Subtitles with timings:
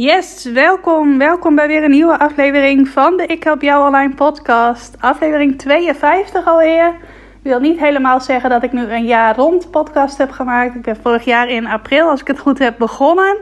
[0.00, 1.18] Yes, welkom.
[1.18, 4.96] Welkom bij weer een nieuwe aflevering van de Ik Help Jou Online podcast.
[5.00, 6.86] Aflevering 52 alweer.
[6.88, 10.74] Ik wil niet helemaal zeggen dat ik nu een jaar rond podcast heb gemaakt.
[10.74, 13.36] Ik ben vorig jaar in april, als ik het goed heb, begonnen.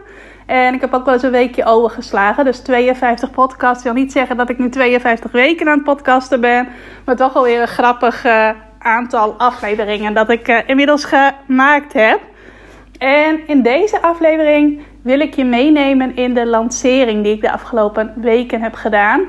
[0.47, 2.45] En ik heb ook wel eens een weekje overgeslagen.
[2.45, 6.69] Dus 52 podcasts wil niet zeggen dat ik nu 52 weken aan het podcasten ben.
[7.05, 12.20] Maar toch alweer een grappig uh, aantal afleveringen dat ik uh, inmiddels gemaakt heb.
[12.98, 18.12] En in deze aflevering wil ik je meenemen in de lancering die ik de afgelopen
[18.16, 19.20] weken heb gedaan.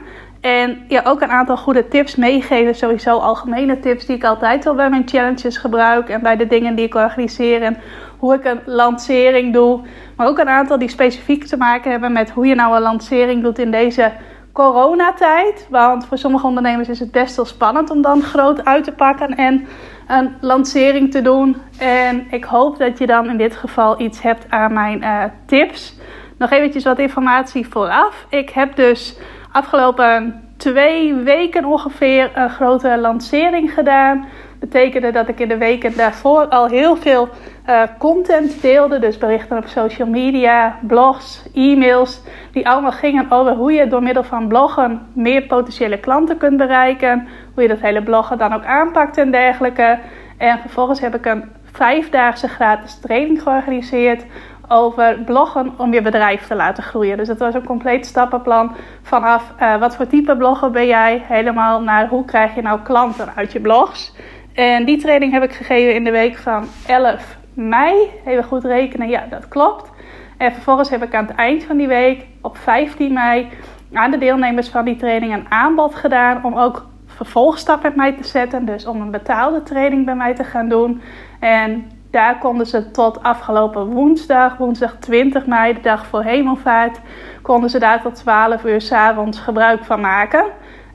[0.42, 2.76] En je ook een aantal goede tips meegeven.
[2.76, 6.10] Sowieso algemene tips die ik altijd al bij mijn challenges gebruik.
[6.10, 7.62] En bij de dingen die ik organiseer.
[7.62, 7.78] En
[8.18, 9.82] hoe ik een lancering doe.
[10.16, 13.44] Maar ook een aantal die specifiek te maken hebben met hoe je nou een lancering
[13.44, 14.12] doet in deze
[14.52, 15.68] coronatijd.
[15.70, 19.36] Want voor sommige ondernemers is het best wel spannend om dan groot uit te pakken
[19.36, 19.68] en
[20.10, 21.58] een lancering te doen.
[21.80, 25.96] En ik hoop dat je dan in dit geval iets hebt aan mijn uh, tips.
[26.38, 28.26] Nog eventjes wat informatie vooraf.
[28.30, 29.18] Ik heb dus
[29.52, 34.28] afgelopen twee weken ongeveer een grote lancering gedaan
[34.60, 37.30] betekende dat ik in de weken daarvoor al heel veel
[37.70, 39.00] uh, content deelde.
[39.00, 42.22] Dus berichten op social media, blogs, e-mails.
[42.52, 47.28] Die allemaal gingen over hoe je door middel van bloggen meer potentiële klanten kunt bereiken.
[47.60, 50.00] Hoe je dat hele bloggen dan ook aanpakt en dergelijke.
[50.38, 54.26] En vervolgens heb ik een vijfdaagse gratis training georganiseerd
[54.68, 57.18] over bloggen om je bedrijf te laten groeien.
[57.18, 61.82] Dus dat was een compleet stappenplan vanaf uh, wat voor type blogger ben jij, helemaal
[61.82, 64.16] naar hoe krijg je nou klanten uit je blogs.
[64.54, 67.94] En die training heb ik gegeven in de week van 11 mei.
[68.26, 69.92] Even goed rekenen, ja, dat klopt.
[70.38, 73.48] En vervolgens heb ik aan het eind van die week, op 15 mei,
[73.94, 76.88] aan de deelnemers van die training een aanbod gedaan om ook
[77.26, 78.66] vervolgstap met mij te zetten.
[78.66, 81.02] Dus om een betaalde training bij mij te gaan doen.
[81.40, 87.00] En daar konden ze tot afgelopen woensdag, woensdag 20 mei, de dag voor hemelvaart,
[87.42, 90.46] konden ze daar tot 12 uur s avonds gebruik van maken.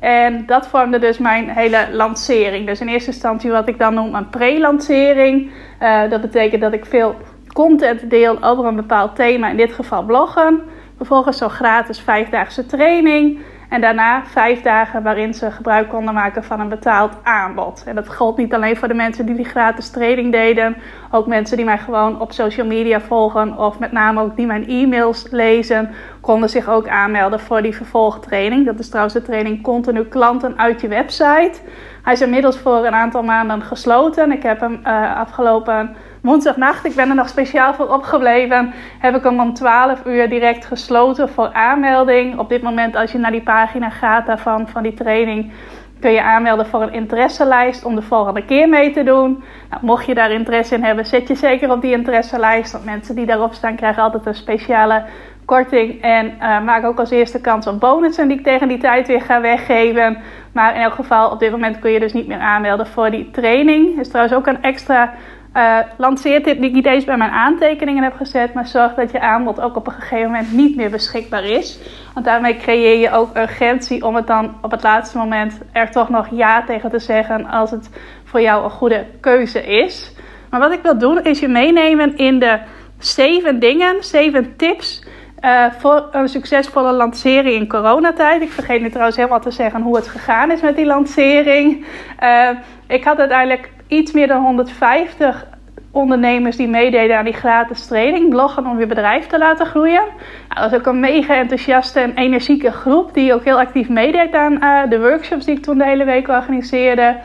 [0.00, 2.66] En dat vormde dus mijn hele lancering.
[2.66, 5.50] Dus in eerste instantie wat ik dan noem een pre-lancering.
[5.82, 7.14] Uh, dat betekent dat ik veel
[7.52, 10.62] content deel over een bepaald thema, in dit geval bloggen.
[10.96, 13.38] Vervolgens zo'n gratis vijfdaagse training.
[13.68, 17.82] En daarna vijf dagen waarin ze gebruik konden maken van een betaald aanbod.
[17.86, 20.76] En dat gold niet alleen voor de mensen die die gratis training deden.
[21.10, 23.58] Ook mensen die mij gewoon op social media volgen.
[23.58, 25.90] Of met name ook die mijn e-mails lezen.
[26.20, 28.66] Konden zich ook aanmelden voor die vervolgtraining.
[28.66, 31.60] Dat is trouwens de training continu klanten uit je website.
[32.04, 34.32] Hij is inmiddels voor een aantal maanden gesloten.
[34.32, 39.22] Ik heb hem uh, afgelopen woensdagnacht, ik ben er nog speciaal voor opgebleven, heb ik
[39.22, 42.38] hem om 12 uur direct gesloten voor aanmelding.
[42.38, 45.52] Op dit moment, als je naar die pagina gaat daarvan, van die training,
[46.00, 49.44] kun je aanmelden voor een interesselijst om de volgende keer mee te doen.
[49.70, 52.72] Nou, mocht je daar interesse in hebben, zet je zeker op die interesselijst.
[52.72, 55.04] Want mensen die daarop staan krijgen altijd een speciale
[55.44, 56.02] korting.
[56.02, 59.20] En uh, maak ook als eerste kans op bonussen die ik tegen die tijd weer
[59.20, 60.18] ga weggeven.
[60.52, 63.30] Maar in elk geval, op dit moment kun je dus niet meer aanmelden voor die
[63.30, 63.98] training.
[64.00, 65.14] Is trouwens ook een extra
[65.56, 68.54] uh, lanceertip die ik niet eens bij mijn aantekeningen heb gezet.
[68.54, 71.78] Maar zorg dat je aanbod ook op een gegeven moment niet meer beschikbaar is.
[72.14, 76.08] Want daarmee creëer je ook urgentie om het dan op het laatste moment er toch
[76.08, 77.46] nog ja tegen te zeggen.
[77.46, 77.90] Als het
[78.24, 80.12] voor jou een goede keuze is.
[80.50, 82.58] Maar wat ik wil doen is je meenemen in de
[82.98, 85.04] zeven dingen, zeven tips.
[85.44, 88.42] Uh, voor een succesvolle lancering in coronatijd.
[88.42, 91.86] Ik vergeet nu trouwens helemaal te zeggen hoe het gegaan is met die lancering.
[92.22, 92.48] Uh,
[92.86, 95.46] ik had uiteindelijk iets meer dan 150
[95.90, 98.28] ondernemers die meededen aan die gratis training.
[98.28, 100.02] Bloggen om je bedrijf te laten groeien.
[100.48, 104.34] Nou, dat was ook een mega enthousiaste en energieke groep die ook heel actief meedeed
[104.34, 107.16] aan uh, de workshops die ik toen de hele week organiseerde.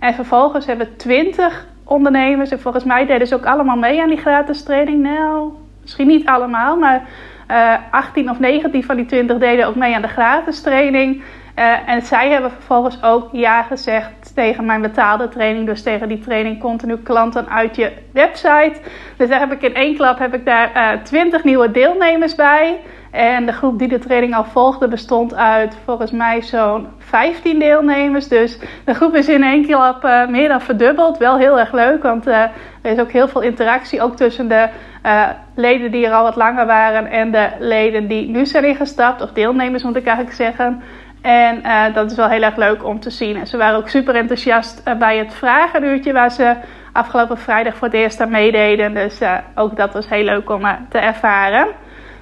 [0.00, 4.18] En vervolgens hebben 20 ondernemers, en volgens mij deden ze ook allemaal mee aan die
[4.18, 5.02] gratis training.
[5.02, 7.02] Nou, misschien niet allemaal, maar eh,
[7.90, 11.22] 18 of 19 van die 20 deden ook mee aan de gratis training.
[11.58, 15.66] Uh, en zij hebben vervolgens ook ja gezegd tegen mijn betaalde training.
[15.66, 18.80] Dus tegen die training continu klanten uit je website.
[19.16, 22.34] Dus daar heb ik in één klap heb ik daar uh, eh, 20 nieuwe deelnemers
[22.34, 22.80] bij.
[23.10, 28.28] En de groep die de training al volgde bestond uit volgens mij zo'n 15 deelnemers.
[28.28, 31.18] Dus de groep is in één klap uh, meer dan verdubbeld.
[31.18, 32.42] Wel heel erg leuk, want uh,
[32.82, 34.02] er is ook heel veel interactie.
[34.02, 34.68] Ook tussen de
[35.06, 39.22] uh, leden die er al wat langer waren en de leden die nu zijn ingestapt.
[39.22, 40.82] Of deelnemers moet ik eigenlijk zeggen.
[41.20, 43.36] En uh, dat is wel heel erg leuk om te zien.
[43.36, 46.56] En ze waren ook super enthousiast uh, bij het vragenuurtje waar ze
[46.92, 48.94] afgelopen vrijdag voor het eerst aan meededen.
[48.94, 51.66] Dus uh, ook dat was heel leuk om te ervaren.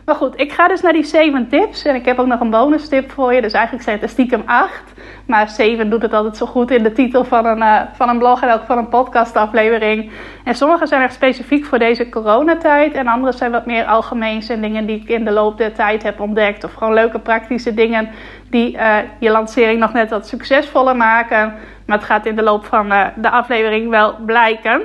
[0.06, 1.84] Maar goed, ik ga dus naar die 7 tips.
[1.84, 3.42] En ik heb ook nog een bonus tip voor je.
[3.42, 4.82] Dus eigenlijk zijn het er stiekem 8.
[5.26, 8.18] Maar 7 doet het altijd zo goed in de titel van een, uh, van een
[8.18, 10.10] blog en ook van een podcastaflevering.
[10.44, 12.92] En sommige zijn echt specifiek voor deze coronatijd.
[12.92, 14.42] En andere zijn wat meer algemeen.
[14.42, 16.64] Zijn dingen die ik in de loop der tijd heb ontdekt.
[16.64, 18.08] Of gewoon leuke praktische dingen
[18.50, 21.54] die uh, je lancering nog net wat succesvoller maken.
[21.86, 24.82] Maar het gaat in de loop van uh, de aflevering wel blijken.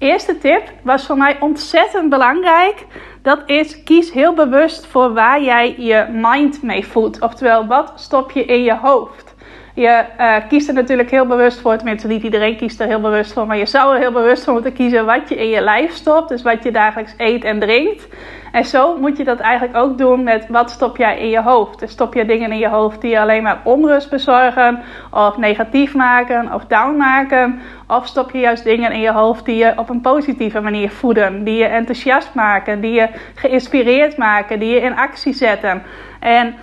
[0.00, 2.86] Eerste tip was voor mij ontzettend belangrijk.
[3.22, 7.20] Dat is kies heel bewust voor waar jij je mind mee voedt.
[7.20, 9.29] Oftewel, wat stop je in je hoofd?
[9.74, 13.32] Je uh, kiest er natuurlijk heel bewust voor, tenminste niet iedereen kiest er heel bewust
[13.32, 15.92] voor, maar je zou er heel bewust voor moeten kiezen wat je in je lijf
[15.92, 18.08] stopt, dus wat je dagelijks eet en drinkt.
[18.52, 21.78] En zo moet je dat eigenlijk ook doen met wat stop jij in je hoofd.
[21.78, 25.94] Dus stop je dingen in je hoofd die je alleen maar onrust bezorgen, of negatief
[25.94, 27.60] maken, of down maken.
[27.86, 31.44] Of stop je juist dingen in je hoofd die je op een positieve manier voeden,
[31.44, 35.82] die je enthousiast maken, die je geïnspireerd maken, die je in actie zetten.
[36.20, 36.54] En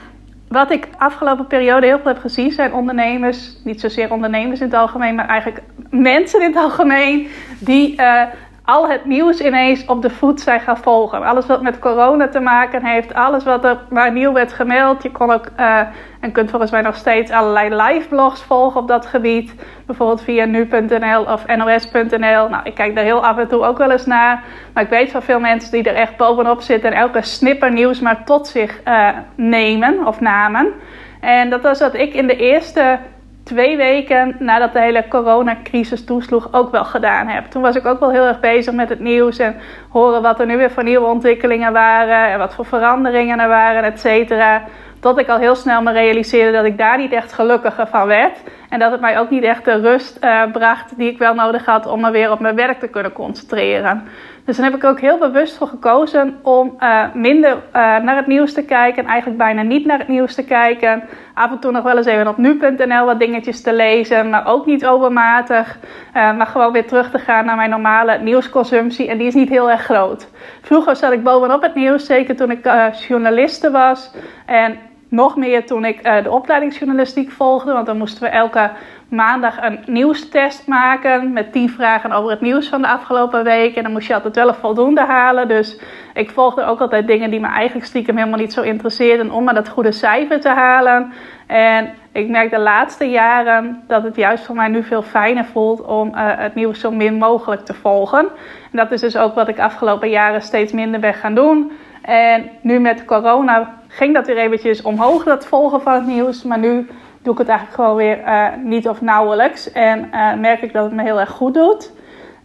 [0.48, 4.76] wat ik afgelopen periode heel veel heb gezien zijn ondernemers, niet zozeer ondernemers in het
[4.76, 7.28] algemeen, maar eigenlijk mensen in het algemeen,
[7.60, 8.22] die uh,
[8.68, 11.24] al het nieuws ineens op de voet zijn gaan volgen.
[11.24, 15.04] Alles wat met corona te maken heeft, alles wat er maar nieuw werd gemeld.
[15.04, 15.80] Je kon ook uh,
[16.20, 19.56] en kunt volgens mij nog steeds allerlei live blogs volgen op dat gebied.
[19.86, 22.50] Bijvoorbeeld via nu.nl of nos.nl.
[22.50, 24.44] Nou, ik kijk daar heel af en toe ook wel eens naar.
[24.74, 28.00] Maar ik weet van veel mensen die er echt bovenop zitten en elke snipper nieuws
[28.00, 30.74] maar tot zich uh, nemen of namen.
[31.20, 33.00] En dat was wat ik in de eerste
[33.48, 37.46] twee weken nadat de hele coronacrisis toesloeg ook wel gedaan heb.
[37.46, 39.56] Toen was ik ook wel heel erg bezig met het nieuws en
[39.90, 43.84] horen wat er nu weer voor nieuwe ontwikkelingen waren en wat voor veranderingen er waren,
[43.84, 44.64] et cetera.
[45.00, 48.38] Tot ik al heel snel me realiseerde dat ik daar niet echt gelukkiger van werd.
[48.70, 51.66] En dat het mij ook niet echt de rust uh, bracht die ik wel nodig
[51.66, 54.08] had om me weer op mijn werk te kunnen concentreren.
[54.48, 58.28] Dus dan heb ik ook heel bewust voor gekozen om uh, minder uh, naar het
[58.28, 59.04] nieuws te kijken.
[59.04, 61.04] En eigenlijk bijna niet naar het nieuws te kijken.
[61.34, 64.30] Af en toe nog wel eens even op nu.nl wat dingetjes te lezen.
[64.30, 65.78] Maar ook niet overmatig.
[66.16, 69.08] Uh, maar gewoon weer terug te gaan naar mijn normale nieuwsconsumptie.
[69.08, 70.28] En die is niet heel erg groot.
[70.62, 72.06] Vroeger zat ik bovenop het nieuws.
[72.06, 72.72] Zeker toen ik
[73.08, 74.12] journaliste was.
[74.46, 74.78] En
[75.10, 77.74] nog meer toen ik de opleidingsjournalistiek volgde.
[77.74, 78.70] Want dan moesten we elke
[79.10, 81.34] maandag een nieuwstest maken.
[81.34, 83.76] Met 10 vragen over het nieuws van de afgelopen week.
[83.76, 85.48] En dan moest je altijd wel een voldoende halen.
[85.48, 85.80] Dus
[86.14, 89.32] ik volgde ook altijd dingen die me eigenlijk stiekem helemaal niet zo interesseerden.
[89.32, 91.14] Om maar dat goede cijfer te halen.
[91.48, 95.82] En ik merk de laatste jaren dat het juist voor mij nu veel fijner voelt
[95.82, 98.28] om uh, het nieuws zo min mogelijk te volgen.
[98.72, 101.72] En dat is dus ook wat ik afgelopen jaren steeds minder ben gaan doen.
[102.02, 106.44] En nu met corona ging dat weer eventjes omhoog, dat volgen van het nieuws.
[106.44, 106.88] Maar nu
[107.28, 109.72] doe ik het eigenlijk gewoon weer uh, niet of nauwelijks.
[109.72, 111.92] En uh, merk ik dat het me heel erg goed doet.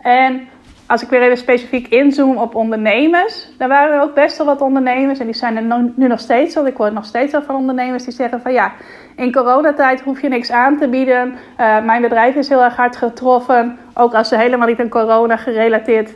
[0.01, 0.49] En
[0.87, 4.61] als ik weer even specifiek inzoom op ondernemers, dan waren er ook best wel wat
[4.61, 5.19] ondernemers.
[5.19, 8.05] En die zijn er nu nog steeds, want ik hoor nog steeds wel van ondernemers
[8.05, 8.73] die zeggen van ja,
[9.17, 11.35] in coronatijd hoef je niks aan te bieden.
[11.61, 13.79] Uh, mijn bedrijf is heel erg hard getroffen.
[13.95, 16.15] Ook als ze helemaal niet een corona gerelateerd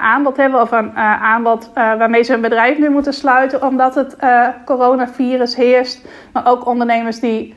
[0.00, 0.60] aanbod hebben.
[0.60, 4.16] Of een aanbod waarmee ze hun bedrijf nu moeten sluiten omdat het
[4.64, 6.06] coronavirus heerst.
[6.32, 7.54] Maar ook ondernemers die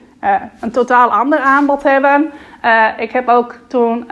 [0.62, 2.32] een totaal ander aanbod hebben.
[2.98, 4.08] ik heb ook toen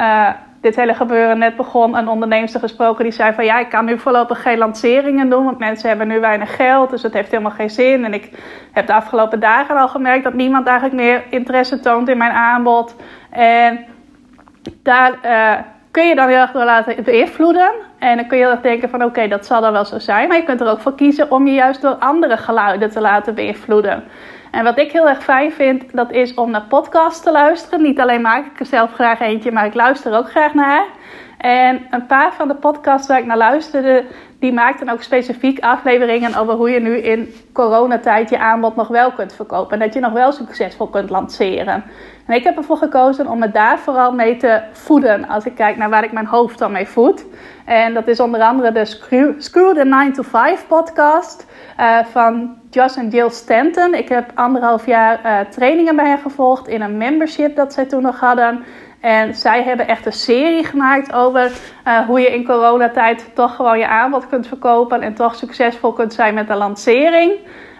[0.62, 4.00] dit hele gebeuren net begon, een onderneemster gesproken die zei van ja, ik kan nu
[4.00, 7.70] voorlopig geen lanceringen doen, want mensen hebben nu weinig geld, dus het heeft helemaal geen
[7.70, 8.06] zin.
[8.06, 8.30] En ik
[8.72, 12.96] heb de afgelopen dagen al gemerkt dat niemand eigenlijk meer interesse toont in mijn aanbod.
[13.30, 13.86] En
[14.84, 15.12] daar
[15.92, 17.72] kun je dan heel erg door laten beïnvloeden.
[18.00, 20.28] En dan kun je erg denken van oké, dat zal dan wel zo zijn.
[20.28, 23.36] Maar je kunt er ook voor kiezen om je juist door andere geluiden te laten
[23.36, 24.04] beïnvloeden.
[24.56, 27.82] En wat ik heel erg fijn vind, dat is om naar podcasts te luisteren.
[27.82, 30.86] Niet alleen maak ik er zelf graag eentje, maar ik luister ook graag naar.
[31.38, 34.04] En een paar van de podcasts waar ik naar luisterde,
[34.46, 39.12] die maakten ook specifiek afleveringen over hoe je nu in coronatijd je aanbod nog wel
[39.12, 39.74] kunt verkopen.
[39.74, 41.84] En dat je nog wel succesvol kunt lanceren.
[42.26, 45.28] En ik heb ervoor gekozen om me daar vooral mee te voeden.
[45.28, 47.26] Als ik kijk naar waar ik mijn hoofd dan mee voed.
[47.66, 48.86] En dat is onder andere de
[49.38, 51.46] Screw, the 9 to 5 podcast
[51.80, 53.94] uh, van Josh en Jill Stanton.
[53.94, 58.02] Ik heb anderhalf jaar uh, trainingen bij hen gevolgd in een membership dat zij toen
[58.02, 58.64] nog hadden.
[59.06, 61.52] En zij hebben echt een serie gemaakt over
[61.88, 66.14] uh, hoe je in coronatijd toch gewoon je aanbod kunt verkopen en toch succesvol kunt
[66.14, 67.34] zijn met de lancering.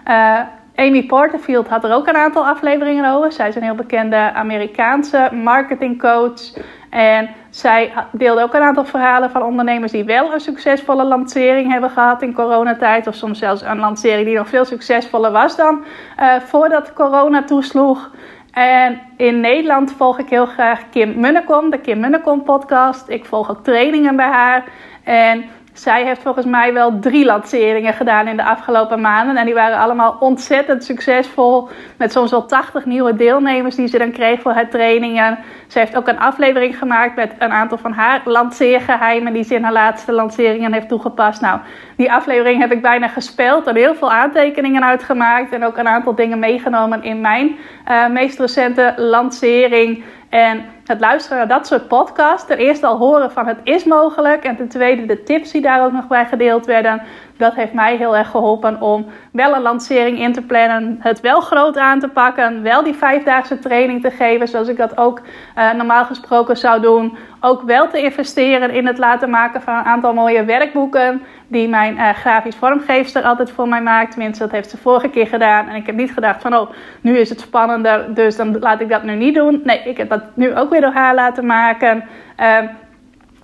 [0.08, 0.40] Uh,
[0.76, 3.32] Amy Porterfield had er ook een aantal afleveringen over.
[3.32, 6.52] Zij is een heel bekende Amerikaanse marketingcoach.
[6.90, 11.90] En zij deelde ook een aantal verhalen van ondernemers die wel een succesvolle lancering hebben
[11.90, 13.06] gehad in coronatijd.
[13.06, 15.84] Of soms zelfs een lancering die nog veel succesvoller was dan
[16.20, 18.10] uh, voordat corona toesloeg.
[18.56, 23.08] En in Nederland volg ik heel graag Kim Munnekom, de Kim Munnekom podcast.
[23.08, 24.64] Ik volg ook trainingen bij haar.
[25.04, 25.44] En
[25.78, 29.36] zij heeft volgens mij wel drie lanceringen gedaan in de afgelopen maanden.
[29.36, 31.68] En die waren allemaal ontzettend succesvol.
[31.96, 35.38] Met soms wel 80 nieuwe deelnemers die ze dan kreeg voor haar trainingen.
[35.66, 39.32] Ze heeft ook een aflevering gemaakt met een aantal van haar lanceergeheimen.
[39.32, 41.40] Die ze in haar laatste lanceringen heeft toegepast.
[41.40, 41.60] Nou,
[41.96, 43.66] die aflevering heb ik bijna gespeeld.
[43.66, 45.52] En heel veel aantekeningen uitgemaakt.
[45.52, 47.56] En ook een aantal dingen meegenomen in mijn
[47.88, 50.04] uh, meest recente lancering.
[50.28, 54.44] En het luisteren naar dat soort podcasts, ten eerste al horen van het is mogelijk.
[54.44, 57.02] En ten tweede de tips die daar ook nog bij gedeeld werden.
[57.36, 60.96] Dat heeft mij heel erg geholpen om wel een lancering in te plannen.
[61.00, 62.62] Het wel groot aan te pakken.
[62.62, 65.20] Wel die vijfdaagse training te geven zoals ik dat ook
[65.58, 67.16] uh, normaal gesproken zou doen.
[67.40, 71.22] Ook wel te investeren in het laten maken van een aantal mooie werkboeken.
[71.48, 74.10] Die mijn uh, grafisch vormgeefster altijd voor mij maakt.
[74.10, 75.68] Tenminste, dat heeft ze vorige keer gedaan.
[75.68, 78.14] En ik heb niet gedacht van, oh, nu is het spannender.
[78.14, 79.60] Dus dan laat ik dat nu niet doen.
[79.64, 82.04] Nee, ik heb dat nu ook weer door haar laten maken.
[82.40, 82.58] Uh,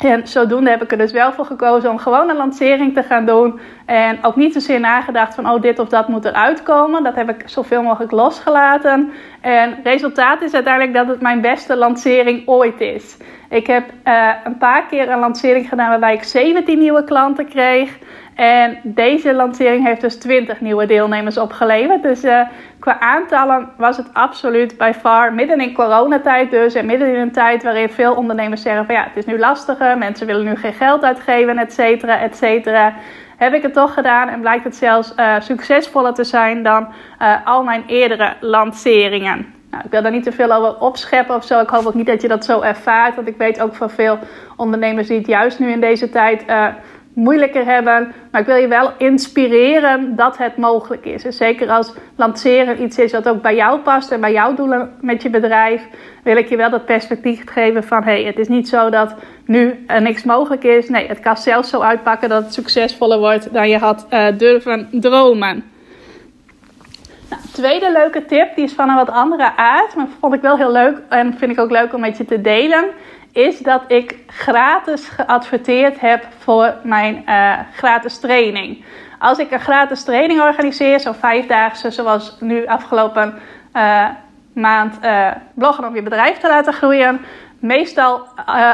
[0.05, 3.27] en zodoende heb ik er dus wel voor gekozen om gewoon een lancering te gaan
[3.27, 3.61] doen.
[3.87, 7.03] En ook niet zozeer nagedacht van, oh, dit of dat moet eruit komen.
[7.03, 9.13] Dat heb ik zoveel mogelijk losgelaten.
[9.41, 13.17] En resultaat is uiteindelijk dat het mijn beste lancering ooit is.
[13.49, 17.99] Ik heb uh, een paar keer een lancering gedaan waarbij ik 17 nieuwe klanten kreeg.
[18.35, 22.03] En deze lancering heeft dus 20 nieuwe deelnemers opgeleverd.
[22.03, 22.41] Dus uh,
[22.79, 26.75] qua aantallen was het absoluut by far midden in coronatijd dus.
[26.75, 29.99] En midden in een tijd waarin veel ondernemers zeggen van ja, het is nu lastiger.
[29.99, 32.95] Mensen willen nu geen geld uitgeven, et cetera, et cetera.
[33.37, 36.89] Heb ik het toch gedaan en blijkt het zelfs uh, succesvoller te zijn dan
[37.23, 39.55] uh, al mijn eerdere lanceringen.
[39.71, 41.61] Nou, ik wil daar niet te veel over opscheppen of zo.
[41.61, 43.15] Ik hoop ook niet dat je dat zo ervaart.
[43.15, 44.19] Want ik weet ook van veel
[44.57, 46.45] ondernemers die het juist nu in deze tijd
[47.15, 48.13] moeilijker hebben.
[48.31, 51.25] Maar ik wil je wel inspireren dat het mogelijk is.
[51.25, 54.93] En zeker als lanceren iets is wat ook bij jou past en bij jouw doelen
[55.01, 55.83] met je bedrijf,
[56.23, 59.15] wil ik je wel dat perspectief geven van hey, het is niet zo dat
[59.47, 60.89] nu niks mogelijk is.
[60.89, 64.89] Nee, het kan zelfs zo uitpakken dat het succesvoller wordt dan je had uh, durven
[64.91, 65.65] dromen.
[67.31, 70.57] Nou, tweede leuke tip, die is van een wat andere aard, maar vond ik wel
[70.57, 72.85] heel leuk en vind ik ook leuk om met je te delen
[73.33, 78.85] is dat ik gratis geadverteerd heb voor mijn uh, gratis training.
[79.19, 83.35] Als ik een gratis training organiseer, zo'n vijfdaagse, zoals nu afgelopen
[83.77, 84.09] uh,
[84.53, 87.21] maand uh, bloggen om je bedrijf te laten groeien,
[87.59, 88.27] meestal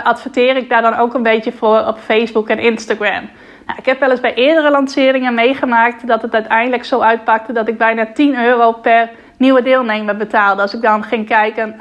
[0.03, 3.31] adverteer ik daar dan ook een beetje voor op Facebook en Instagram.
[3.67, 7.69] Nou, ik heb wel eens bij eerdere lanceringen meegemaakt dat het uiteindelijk zo uitpakte dat
[7.69, 10.63] ik bijna 10 euro per nieuwe deelnemer betaalde.
[10.63, 11.75] Als ik dan ging kijken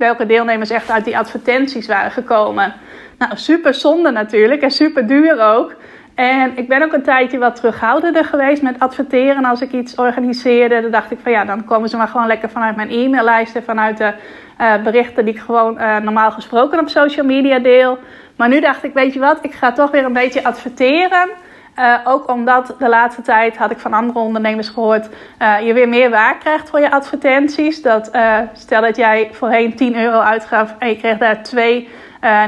[0.00, 2.74] welke deelnemers echt uit die advertenties waren gekomen.
[3.18, 5.74] Nou, super zonde natuurlijk en super duur ook.
[6.14, 10.80] En ik ben ook een tijdje wat terughoudender geweest met adverteren als ik iets organiseerde.
[10.80, 13.98] Dan dacht ik van ja, dan komen ze maar gewoon lekker vanuit mijn e-maillijsten, vanuit
[13.98, 14.12] de
[14.60, 17.98] uh, berichten die ik gewoon uh, normaal gesproken op social media deel.
[18.36, 21.28] Maar nu dacht ik, weet je wat, ik ga toch weer een beetje adverteren.
[21.80, 25.08] Uh, ook omdat de laatste tijd had ik van andere ondernemers gehoord,
[25.42, 27.82] uh, je weer meer waar krijgt voor je advertenties.
[27.82, 31.88] Dat uh, stel dat jij voorheen 10 euro uitgaf en je kreeg daar twee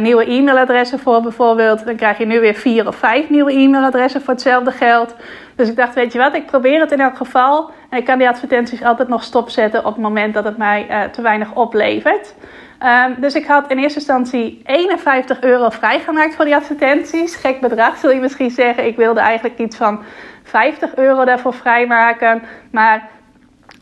[0.00, 1.84] nieuwe e-mailadressen voor bijvoorbeeld.
[1.84, 5.14] Dan krijg je nu weer vier of vijf nieuwe e-mailadressen voor hetzelfde geld.
[5.56, 7.70] Dus ik dacht, weet je wat, ik probeer het in elk geval.
[7.90, 11.22] En ik kan die advertenties altijd nog stopzetten op het moment dat het mij te
[11.22, 12.34] weinig oplevert.
[12.84, 17.36] Um, dus ik had in eerste instantie 51 euro vrijgemaakt voor die advertenties.
[17.36, 18.86] Gek bedrag zul je misschien zeggen.
[18.86, 20.02] Ik wilde eigenlijk iets van
[20.42, 22.42] 50 euro daarvoor vrijmaken.
[22.70, 23.08] Maar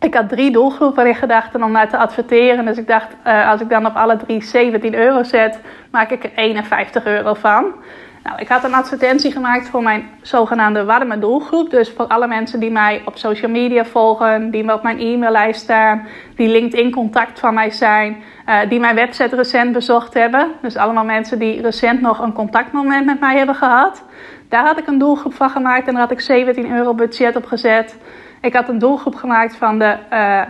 [0.00, 2.64] ik had drie doelgroepen in gedachten om naar te adverteren.
[2.64, 6.25] Dus ik dacht, uh, als ik dan op alle drie 17 euro zet, maak ik
[6.25, 7.75] er 51 euro van.
[8.23, 11.71] Nou, ik had een advertentie gemaakt voor mijn zogenaamde warme doelgroep.
[11.71, 15.61] Dus voor alle mensen die mij op social media volgen, die me op mijn e-maillijst
[15.61, 18.17] staan, die LinkedIn contact van mij zijn,
[18.49, 20.50] uh, die mijn website recent bezocht hebben.
[20.62, 24.03] Dus allemaal mensen die recent nog een contactmoment met mij hebben gehad.
[24.49, 27.45] Daar had ik een doelgroep van gemaakt en daar had ik 17 euro budget op
[27.45, 27.97] gezet.
[28.41, 30.43] Ik had een doelgroep gemaakt van de uh,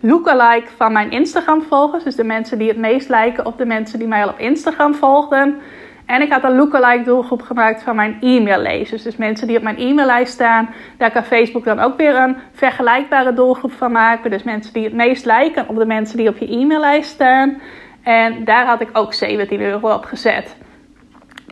[0.00, 2.04] lookalike van mijn Instagram volgers.
[2.04, 4.94] Dus de mensen die het meest lijken op de mensen die mij al op Instagram
[4.94, 5.60] volgden.
[6.06, 9.02] En ik had een lookalike doelgroep gemaakt van mijn e-maillezers.
[9.02, 10.68] Dus mensen die op mijn e-maillijst staan.
[10.98, 14.30] Daar kan Facebook dan ook weer een vergelijkbare doelgroep van maken.
[14.30, 17.60] Dus mensen die het meest lijken op de mensen die op je e-maillijst staan.
[18.02, 20.56] En daar had ik ook 17 euro op gezet.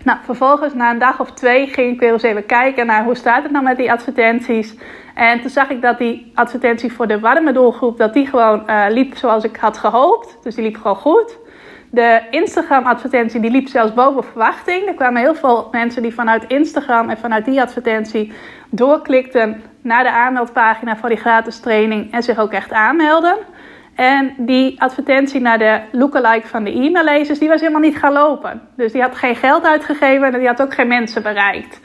[0.05, 3.15] Nou, vervolgens na een dag of twee ging ik weer eens even kijken naar hoe
[3.15, 4.75] staat het nou met die advertenties.
[5.15, 8.85] En toen zag ik dat die advertentie voor de warme doelgroep, dat die gewoon uh,
[8.89, 10.39] liep zoals ik had gehoopt.
[10.43, 11.39] Dus die liep gewoon goed.
[11.91, 14.87] De Instagram-advertentie die liep zelfs boven verwachting.
[14.87, 18.33] Er kwamen heel veel mensen die vanuit Instagram en vanuit die advertentie
[18.71, 23.37] doorklikten naar de aanmeldpagina voor die gratis training en zich ook echt aanmelden.
[23.95, 28.61] En die advertentie naar de lookalike van de e-maillezers, die was helemaal niet gaan lopen.
[28.77, 31.81] Dus die had geen geld uitgegeven en die had ook geen mensen bereikt.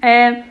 [0.00, 0.44] En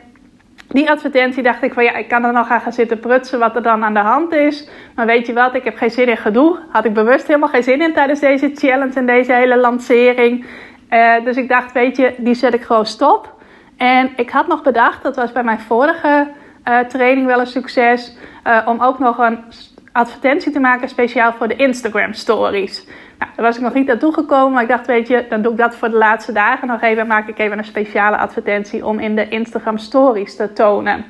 [0.68, 3.62] die advertentie dacht ik van ja, ik kan er nog gaan zitten prutsen wat er
[3.62, 4.68] dan aan de hand is.
[4.94, 6.58] Maar weet je wat, ik heb geen zin in gedoe.
[6.68, 10.46] Had ik bewust helemaal geen zin in tijdens deze challenge en deze hele lancering.
[10.90, 13.36] Uh, dus ik dacht, weet je, die zet ik gewoon stop.
[13.76, 16.28] En ik had nog bedacht, dat was bij mijn vorige
[16.64, 19.44] uh, training wel een succes, uh, om ook nog een
[19.92, 22.86] advertentie te maken speciaal voor de Instagram stories.
[23.18, 25.52] Nou, daar was ik nog niet naartoe gekomen, maar ik dacht, weet je, dan doe
[25.52, 27.06] ik dat voor de laatste dagen nog even.
[27.06, 31.04] Maak ik even een speciale advertentie om in de Instagram stories te tonen.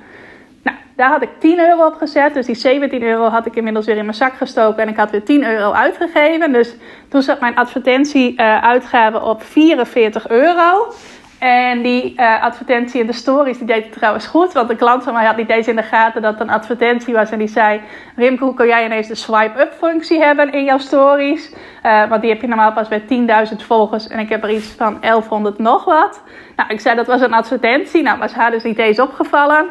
[0.62, 2.34] Nou, daar had ik 10 euro op gezet.
[2.34, 4.82] Dus die 17 euro had ik inmiddels weer in mijn zak gestoken.
[4.82, 6.52] En ik had weer 10 euro uitgegeven.
[6.52, 6.76] Dus
[7.08, 10.92] toen zat mijn advertentie-uitgave op 44 euro.
[11.38, 14.52] En die uh, advertentie in de stories, die deed het trouwens goed.
[14.52, 17.14] Want de klant van mij had niet eens in de gaten dat het een advertentie
[17.14, 17.30] was.
[17.30, 17.80] En die zei,
[18.16, 21.52] Rimke, hoe kan jij ineens de swipe-up functie hebben in jouw stories?
[21.82, 23.02] Uh, want die heb je normaal pas bij
[23.50, 24.08] 10.000 volgers.
[24.08, 26.22] En ik heb er iets van 1100 nog wat.
[26.56, 28.02] Nou, ik zei, dat was een advertentie.
[28.02, 29.66] Nou, was haar dus niet eens opgevallen.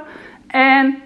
[0.47, 1.01] En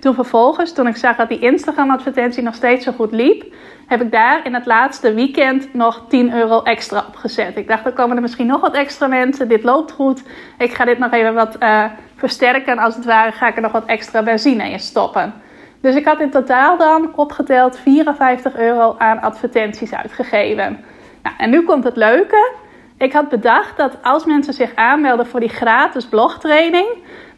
[0.00, 3.44] toen vervolgens, toen ik zag dat die Instagram advertentie nog steeds zo goed liep
[3.88, 7.56] heb ik daar in het laatste weekend nog 10 euro extra opgezet.
[7.56, 9.48] Ik dacht, er komen er misschien nog wat extra mensen.
[9.48, 10.22] Dit loopt goed.
[10.58, 11.84] Ik ga dit nog even wat uh,
[12.16, 12.78] versterken.
[12.78, 15.34] Als het ware ga ik er nog wat extra benzine in stoppen.
[15.80, 20.84] Dus ik had in totaal dan opgeteld 54 euro aan advertenties uitgegeven.
[21.22, 22.52] Nou, en nu komt het leuke.
[22.98, 26.86] Ik had bedacht dat als mensen zich aanmelden voor die gratis blogtraining,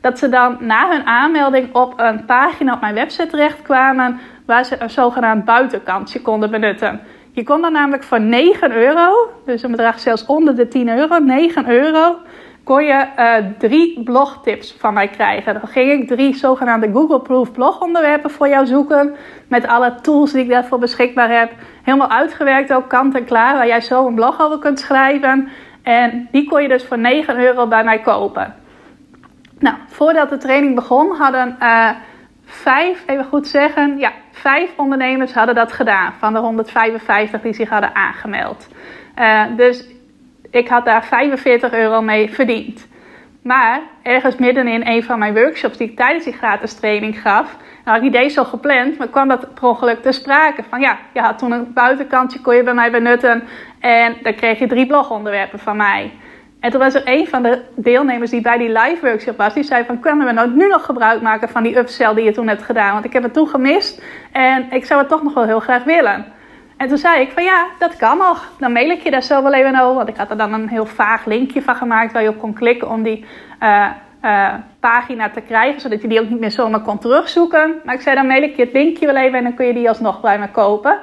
[0.00, 4.76] dat ze dan na hun aanmelding op een pagina op mijn website terechtkwamen waar ze
[4.78, 7.00] een zogenaamd buitenkantje konden benutten.
[7.32, 11.18] Je kon dan namelijk voor 9 euro, dus een bedrag zelfs onder de 10 euro,
[11.18, 12.16] 9 euro,
[12.64, 15.54] kon je uh, drie blogtips van mij krijgen.
[15.54, 19.14] Dan ging ik drie zogenaamde Google-proof blogonderwerpen voor jou zoeken.
[19.48, 21.52] Met alle tools die ik daarvoor beschikbaar heb.
[21.82, 25.48] Helemaal uitgewerkt ook, kant en klaar, waar jij zo een blog over kunt schrijven.
[25.82, 28.54] En die kon je dus voor 9 euro bij mij kopen.
[29.60, 31.56] Nou, voordat de training begon hadden...
[31.62, 31.90] Uh,
[32.50, 37.68] vijf, even goed zeggen, ja, vijf ondernemers hadden dat gedaan van de 155 die zich
[37.68, 38.68] hadden aangemeld.
[39.18, 39.84] Uh, dus
[40.50, 42.88] ik had daar 45 euro mee verdiend.
[43.42, 47.56] Maar ergens midden in een van mijn workshops die ik tijdens die gratis training gaf,
[47.84, 50.62] had ik niet deze zo gepland, maar kwam dat per ongeluk te sprake.
[50.68, 53.42] Van ja, je had toen een buitenkantje, kon je bij mij benutten
[53.80, 56.12] en dan kreeg je drie blogonderwerpen van mij.
[56.60, 59.62] En toen was er een van de deelnemers die bij die live workshop was, die
[59.62, 62.48] zei van kunnen we nou nu nog gebruik maken van die upsell die je toen
[62.48, 62.92] hebt gedaan?
[62.92, 65.84] Want ik heb het toen gemist en ik zou het toch nog wel heel graag
[65.84, 66.24] willen.
[66.76, 68.52] En toen zei ik van ja, dat kan nog.
[68.58, 69.94] Dan mail ik je daar zo wel even over.
[69.94, 72.54] Want ik had er dan een heel vaag linkje van gemaakt waar je op kon
[72.54, 73.24] klikken om die
[73.62, 73.86] uh,
[74.24, 75.80] uh, pagina te krijgen.
[75.80, 77.74] Zodat je die ook niet meer zomaar kon terugzoeken.
[77.84, 79.72] Maar ik zei dan mail ik je het linkje wel even en dan kun je
[79.72, 80.98] die alsnog bij me kopen.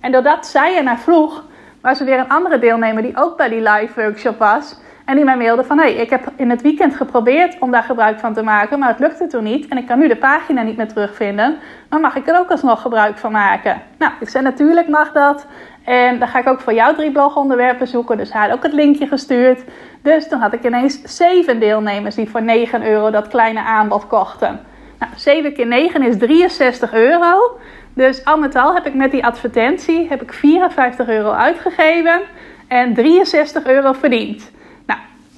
[0.00, 1.44] En doordat zij er naar vroeg,
[1.80, 4.80] was er weer een andere deelnemer die ook bij die live workshop was.
[5.08, 7.82] En die mij mailde van, hé, hey, ik heb in het weekend geprobeerd om daar
[7.82, 9.68] gebruik van te maken, maar het lukte toen niet.
[9.68, 12.82] En ik kan nu de pagina niet meer terugvinden, maar mag ik er ook alsnog
[12.82, 13.82] gebruik van maken?
[13.98, 15.46] Nou, ik zei natuurlijk mag dat.
[15.84, 18.16] En dan ga ik ook voor jou drie blogonderwerpen zoeken.
[18.16, 19.64] Dus hij had ook het linkje gestuurd.
[20.02, 24.60] Dus dan had ik ineens zeven deelnemers die voor 9 euro dat kleine aanbod kochten.
[24.98, 27.58] Nou, 7 keer 9 is 63 euro.
[27.94, 32.20] Dus al met al heb ik met die advertentie heb ik 54 euro uitgegeven
[32.66, 34.56] en 63 euro verdiend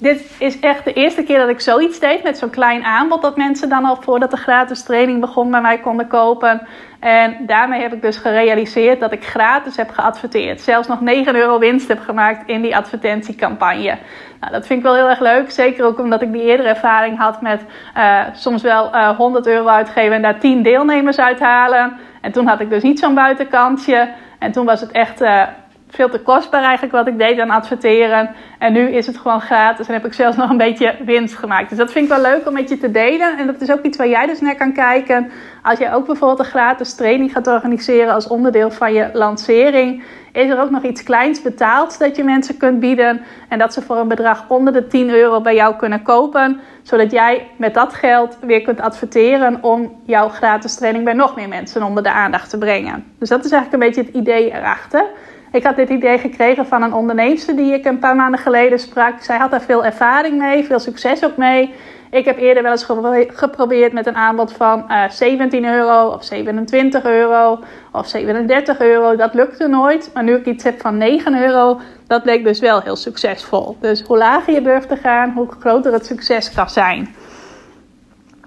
[0.01, 3.21] dit is echt de eerste keer dat ik zoiets deed met zo'n klein aanbod.
[3.21, 6.67] Dat mensen dan al voordat de gratis training begon bij mij konden kopen.
[6.99, 10.61] En daarmee heb ik dus gerealiseerd dat ik gratis heb geadverteerd.
[10.61, 13.97] Zelfs nog 9 euro winst heb gemaakt in die advertentiecampagne.
[14.39, 15.51] Nou, dat vind ik wel heel erg leuk.
[15.51, 17.65] Zeker ook omdat ik die eerdere ervaring had met
[17.97, 21.97] uh, soms wel uh, eh, 100 euro uitgeven en daar 10 deelnemers uithalen.
[22.21, 24.09] En toen had ik dus niet zo'n buitenkantje.
[24.39, 25.43] En toen was het echt uh,
[25.91, 28.29] veel te kostbaar eigenlijk wat ik deed aan adverteren.
[28.59, 31.69] En nu is het gewoon gratis en heb ik zelfs nog een beetje winst gemaakt.
[31.69, 33.37] Dus dat vind ik wel leuk om met je te delen.
[33.37, 35.31] En dat is ook iets waar jij dus naar kan kijken.
[35.63, 40.03] Als jij ook bijvoorbeeld een gratis training gaat organiseren als onderdeel van je lancering.
[40.31, 43.21] Is er ook nog iets kleins betaald dat je mensen kunt bieden.
[43.49, 46.59] En dat ze voor een bedrag onder de 10 euro bij jou kunnen kopen.
[46.81, 51.47] Zodat jij met dat geld weer kunt adverteren om jouw gratis training bij nog meer
[51.47, 53.03] mensen onder de aandacht te brengen.
[53.19, 55.05] Dus dat is eigenlijk een beetje het idee erachter.
[55.51, 59.21] Ik had dit idee gekregen van een onderneemster die ik een paar maanden geleden sprak.
[59.21, 61.73] Zij had daar veel ervaring mee, veel succes ook mee.
[62.11, 62.87] Ik heb eerder wel eens
[63.27, 67.59] geprobeerd met een aanbod van uh, eh, 17 euro of 27 euro
[67.91, 69.15] of 37 euro.
[69.15, 70.09] Dat lukte nooit.
[70.13, 73.77] Maar nu ik iets heb van 9 euro, dat bleek dus wel heel succesvol.
[73.79, 77.15] Dus hoe lager je durft te gaan, hoe groter het succes kan zijn.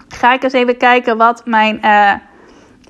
[0.09, 2.13] Ga ik eens even kijken wat mijn, uh,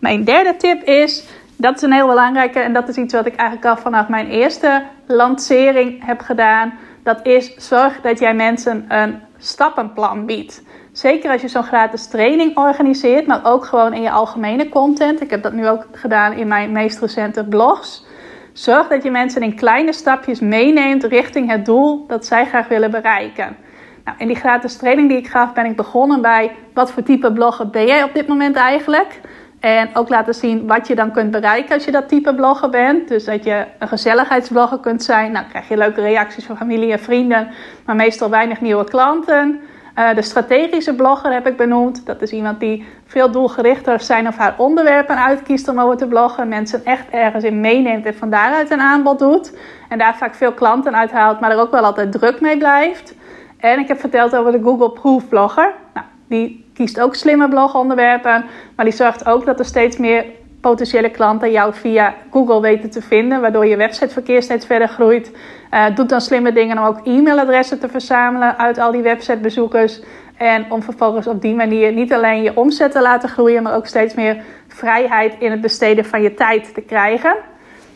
[0.01, 1.25] mijn derde tip is.
[1.57, 4.27] Dat is een heel belangrijke en dat is iets wat ik eigenlijk al vanaf mijn
[4.27, 6.75] eerste lancering heb gedaan.
[7.03, 10.63] Dat is zorg dat jij mensen een stappenplan biedt.
[10.93, 15.21] Zeker als je zo'n gratis training organiseert, maar ook gewoon in je algemene content.
[15.21, 18.07] Ik heb dat nu ook gedaan in mijn meest recente blogs.
[18.53, 22.91] Zorg dat je mensen in kleine stapjes meeneemt richting het doel dat zij graag willen
[22.91, 23.57] bereiken.
[24.05, 27.33] Nou, in die gratis training die ik gaf, ben ik begonnen bij wat voor type
[27.33, 29.21] blogger ben jij op dit moment eigenlijk?
[29.65, 33.09] En ook laten zien wat je dan kunt bereiken als je dat type blogger bent.
[33.09, 35.33] Dus dat je een gezelligheidsblogger kunt zijn.
[35.33, 37.49] Nou, krijg je leuke reacties van familie en vrienden,
[37.87, 39.61] maar meestal weinig nieuwe klanten.
[39.99, 42.07] Uh, de strategische blogger heb ik benoemd.
[42.07, 46.49] Dat is iemand die veel doelgerichter zijn of haar onderwerpen uitkiest om over te bloggen.
[46.49, 49.57] Mensen echt ergens in meeneemt en van daaruit een aanbod doet.
[49.89, 53.15] En daar vaak veel klanten uithaalt, maar er ook wel altijd druk mee blijft.
[53.59, 55.73] En ik heb verteld over de Google Proof blogger.
[55.95, 58.45] Nou, die kiest ook slimme blogonderwerpen,
[58.77, 60.25] maar die zorgt ook dat er steeds meer
[60.61, 65.33] potentiële klanten jou via Google weten te vinden, waardoor je websiteverkeer steeds verder groeit.
[65.71, 70.01] Uh, doet dan slimme dingen om ook e-mailadressen te verzamelen uit al die websitebezoekers.
[70.37, 73.87] En om vervolgens op die manier niet alleen je omzet te laten groeien, maar ook
[73.87, 77.35] steeds meer vrijheid in het besteden van je tijd te krijgen.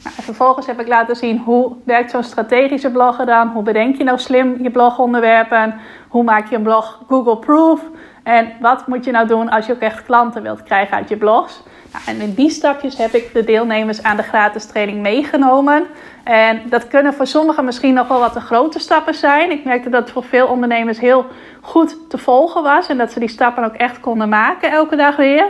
[0.02, 3.48] Nou, en vervolgens heb ik laten zien hoe werkt zo'n strategische blogger dan?
[3.48, 5.74] Hoe bedenk je nou slim je blogonderwerpen?
[6.08, 7.80] Hoe maak je een blog Google Proof?
[8.22, 11.16] En wat moet je nou doen als je ook echt klanten wilt krijgen uit je
[11.16, 11.62] blogs?
[11.92, 15.86] Nou, en in die stapjes heb ik de deelnemers aan de gratis training meegenomen.
[16.24, 19.50] En dat kunnen voor sommigen misschien nog wel wat te grote stappen zijn.
[19.50, 21.26] Ik merkte dat het voor veel ondernemers heel
[21.60, 22.88] goed te volgen was.
[22.88, 25.46] En dat ze die stappen ook echt konden maken elke dag weer.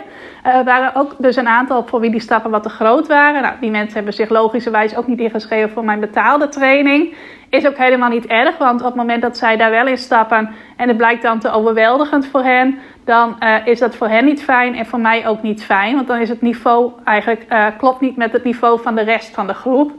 [0.47, 3.43] Uh, er waren ook dus een aantal voor wie die stappen wat te groot waren.
[3.43, 7.15] Nou, die mensen hebben zich logischerwijs ook niet ingeschreven voor mijn betaalde training.
[7.51, 10.51] Is ook helemaal niet erg, want op het moment dat zij daar wel in stappen
[10.77, 14.43] en het blijkt dan te overweldigend voor hen, dan uh, is dat voor hen niet
[14.43, 15.95] fijn en voor mij ook niet fijn.
[15.95, 19.35] Want dan is het niveau eigenlijk uh, klopt niet met het niveau van de rest
[19.35, 19.93] van de groep.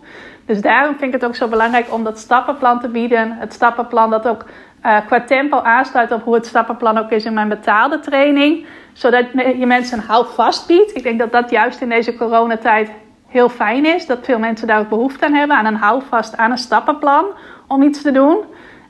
[0.50, 3.32] Dus daarom vind ik het ook zo belangrijk om dat stappenplan te bieden.
[3.32, 4.46] Het stappenplan dat ook
[4.86, 8.66] uh, qua tempo aansluit op hoe het stappenplan ook is in mijn betaalde training.
[8.94, 10.96] Zodat je mensen een houvast biedt.
[10.96, 12.92] Ik denk dat dat juist in deze coronatijd
[13.28, 14.06] heel fijn is.
[14.06, 15.58] Dat veel mensen daar ook behoefte aan hebben.
[15.58, 17.26] Aan een houvast, aan een stappenplan
[17.68, 18.38] om iets te doen.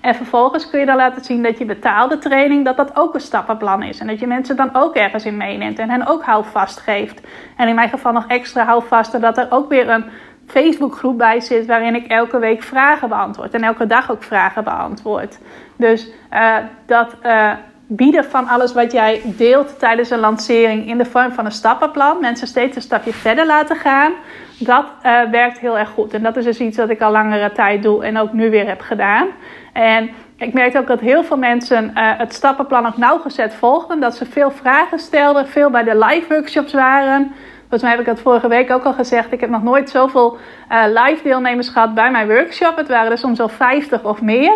[0.02, 3.20] En vervolgens kun je dan laten zien dat je betaalde training, dat dat ook een
[3.20, 4.00] stappenplan is.
[4.00, 7.22] En dat je mensen dan ook ergens in meeneemt en hen ook houvast geeft.
[7.58, 10.06] En in mijn geval nog extra houvast, dat er ook weer een
[10.50, 13.54] Facebookgroep bij zit waarin ik elke week vragen beantwoord.
[13.54, 15.40] En elke dag ook vragen beantwoord.
[15.76, 17.52] Dus uh, dat uh,
[17.88, 22.20] bieden van alles wat jij deelt tijdens een lancering in de vorm van een stappenplan.
[22.20, 24.12] Mensen steeds een stapje verder laten gaan.
[24.60, 26.14] Dat uh, werkt heel erg goed.
[26.14, 28.68] En dat is dus iets wat ik al langere tijd doe en ook nu weer
[28.68, 29.28] heb gedaan.
[29.74, 34.00] En ik merkte ook dat heel veel mensen het stappenplan ook nauwgezet volgden.
[34.00, 37.32] Dat ze veel vragen stelden, veel bij de live workshops waren.
[37.70, 39.32] Volgens mij heb ik dat vorige week ook al gezegd.
[39.32, 40.38] Ik heb nog nooit zoveel
[40.72, 42.76] uh, live deelnemers gehad bij mijn workshop.
[42.76, 44.54] Het waren er soms al 50 of meer.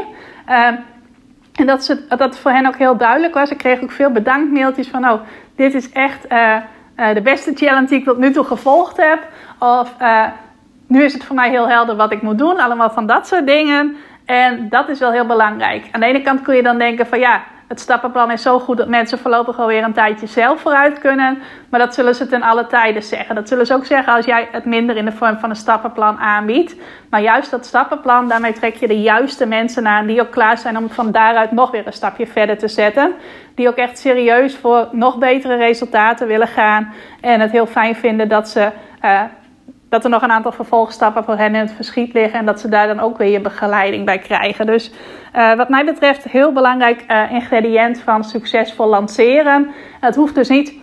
[0.50, 0.68] Uh,
[1.54, 3.50] en dat, ze, dat voor hen ook heel duidelijk was.
[3.50, 5.22] Ik kreeg ook veel bedankmailtjes van: Oh,
[5.56, 6.58] dit is echt uh,
[7.14, 9.20] de beste challenge die ik tot nu toe gevolgd heb.
[9.60, 9.96] Of
[10.88, 12.60] nu is het voor mij heel helder wat ik moet doen.
[12.60, 13.96] Allemaal van dat soort dingen.
[14.26, 15.88] En dat is wel heel belangrijk.
[15.92, 18.78] Aan de ene kant kun je dan denken: van ja het stappenplan is zo goed
[18.78, 21.42] dat mensen voorlopig alweer een tijdje zelf vooruit kunnen.
[21.70, 23.36] Maar dat zullen ze ten alle tijden zeggen.
[23.36, 26.18] Dat zullen ze ook zeggen als jij het minder in de vorm van een stappenplan
[26.18, 26.76] aanbiedt.
[27.10, 30.78] Maar juist dat stappenplan, daarmee trek je de juiste mensen aan die ook klaar zijn
[30.78, 33.14] om van daaruit nog weer een stapje verder te zetten.
[33.56, 36.94] Die ook echt serieus voor nog betere resultaten willen gaan.
[37.22, 38.72] En het heel fijn vinden dat ze.
[39.06, 39.22] Uh,
[39.90, 42.40] dat er nog een aantal vervolgstappen voor hen in het verschiet liggen.
[42.40, 44.66] En dat ze daar dan ook weer je begeleiding bij krijgen.
[44.66, 44.92] Dus
[45.36, 49.72] uh, wat mij betreft heel belangrijk uh, ingrediënt van succesvol lanceren.
[50.00, 50.74] Het hoeft dus niet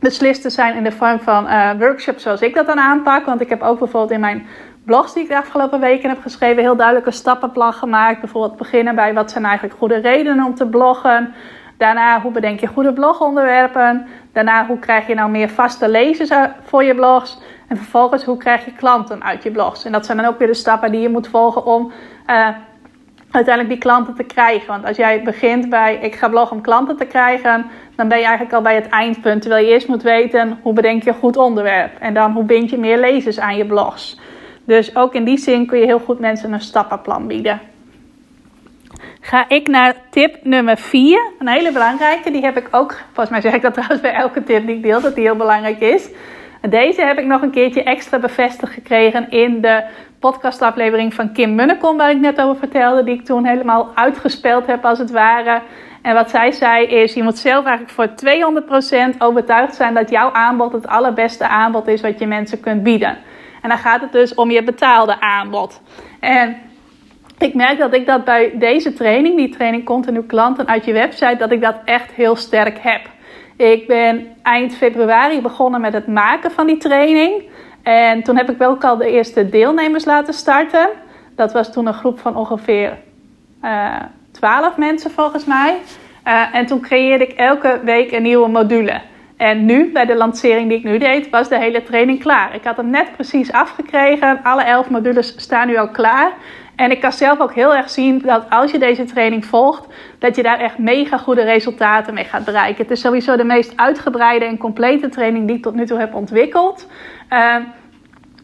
[0.00, 3.26] beslist te zijn in de vorm van uh, workshops zoals ik dat dan aanpak.
[3.26, 4.46] Want ik heb ook bijvoorbeeld in mijn
[4.84, 6.62] blogs die ik de afgelopen weken heb geschreven...
[6.62, 8.20] heel duidelijk een stappenplan gemaakt.
[8.20, 11.34] Bijvoorbeeld beginnen bij wat zijn eigenlijk goede redenen om te bloggen...
[11.76, 14.06] Daarna, hoe bedenk je goede blogonderwerpen?
[14.32, 16.30] Daarna, hoe krijg je nou meer vaste lezers
[16.62, 17.38] voor je blogs?
[17.68, 19.84] En vervolgens, hoe krijg je klanten uit je blogs?
[19.84, 21.92] En dat zijn dan ook weer de stappen die je moet volgen om
[23.32, 24.66] uiteindelijk die klanten te krijgen.
[24.66, 27.66] Want als jij begint bij ik ga bloggen om klanten te krijgen,
[27.96, 29.40] dan ben je eigenlijk al bij het eindpunt.
[29.40, 31.98] Terwijl je eerst moet weten hoe bedenk je een goed onderwerp.
[31.98, 34.18] En dan hoe bind je meer lezers aan je blogs.
[34.64, 37.60] Dus ook in die zin kun je heel goed mensen een stappenplan bieden.
[39.20, 41.32] Ga ik naar tip nummer 4.
[41.38, 42.30] Een hele belangrijke.
[42.30, 44.82] Die heb ik ook, volgens mij zeg ik dat trouwens bij elke tip die ik
[44.82, 46.08] deel, dat die heel belangrijk is.
[46.68, 49.82] Deze heb ik nog een keertje extra bevestigd gekregen in de
[50.22, 54.84] podcastaflevering van Kim Munnekom, waar ik net over vertelde, die ik toen helemaal uitgespeeld heb
[54.84, 55.62] als het ware.
[56.02, 60.32] En wat zij zei is, je moet zelf eigenlijk voor 200% overtuigd zijn dat jouw
[60.32, 63.18] aanbod het allerbeste aanbod is wat je mensen kunt bieden.
[63.62, 65.80] En dan gaat het dus om je betaalde aanbod.
[66.20, 66.56] En
[67.38, 71.36] ik merk dat ik dat bij deze training, die training continu klanten uit je website,
[71.38, 73.00] dat ik dat echt heel sterk heb.
[73.56, 77.42] Ik ben eind februari begonnen met het maken van die training.
[77.82, 80.88] En toen heb ik wel ook al de eerste deelnemers laten starten.
[81.36, 82.98] Dat was toen een groep van ongeveer
[83.64, 85.76] uh, eh, 12 mensen volgens mij.
[86.26, 89.00] Uh, en toen creëerde ik elke week een nieuwe module.
[89.36, 92.54] En nu, bij de lancering die ik nu deed, was de hele training klaar.
[92.54, 94.40] Ik had hem net precies afgekregen.
[94.42, 96.32] Alle 11 modules staan nu al klaar.
[96.76, 99.86] En ik kan zelf ook heel erg zien dat als je deze training volgt,
[100.18, 102.82] dat je daar echt mega goede resultaten mee gaat bereiken.
[102.82, 106.14] Het is sowieso de meest uitgebreide en complete training die ik tot nu toe heb
[106.14, 106.86] ontwikkeld.
[107.30, 107.56] Uh,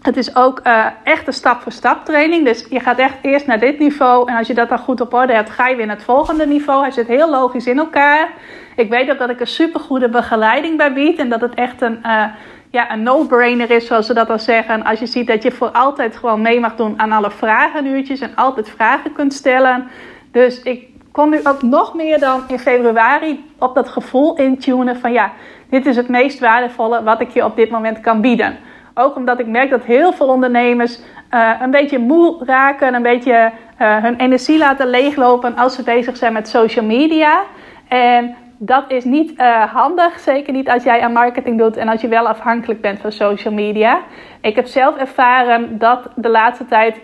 [0.03, 2.45] het is ook uh, echt een stap-voor-stap training.
[2.45, 4.31] Dus je gaat echt eerst naar dit niveau.
[4.31, 6.47] En als je dat dan goed op orde hebt, ga je weer naar het volgende
[6.47, 6.83] niveau.
[6.83, 8.29] Hij zit heel logisch in elkaar.
[8.77, 11.19] Ik weet ook dat ik een supergoede begeleiding bij bied.
[11.19, 12.25] En dat het echt een, uh,
[12.71, 14.85] ja, een no-brainer is, zoals ze dat al zeggen.
[14.85, 18.21] Als je ziet dat je voor altijd gewoon mee mag doen aan alle vragenuurtjes.
[18.21, 19.89] En altijd vragen kunt stellen.
[20.33, 25.13] Dus ik kon nu ook nog meer dan in februari op dat gevoel intunen van
[25.13, 25.33] ja,
[25.71, 28.57] dit is het meest waardevolle wat ik je op dit moment kan bieden.
[28.95, 31.01] Ook omdat ik merk dat heel veel ondernemers
[31.31, 36.17] uh, een beetje moe raken, een beetje uh, hun energie laten leeglopen als ze bezig
[36.17, 37.43] zijn met social media.
[37.89, 42.01] En dat is niet uh, handig, zeker niet als jij aan marketing doet en als
[42.01, 44.01] je wel afhankelijk bent van social media.
[44.40, 47.01] Ik heb zelf ervaren dat de laatste tijd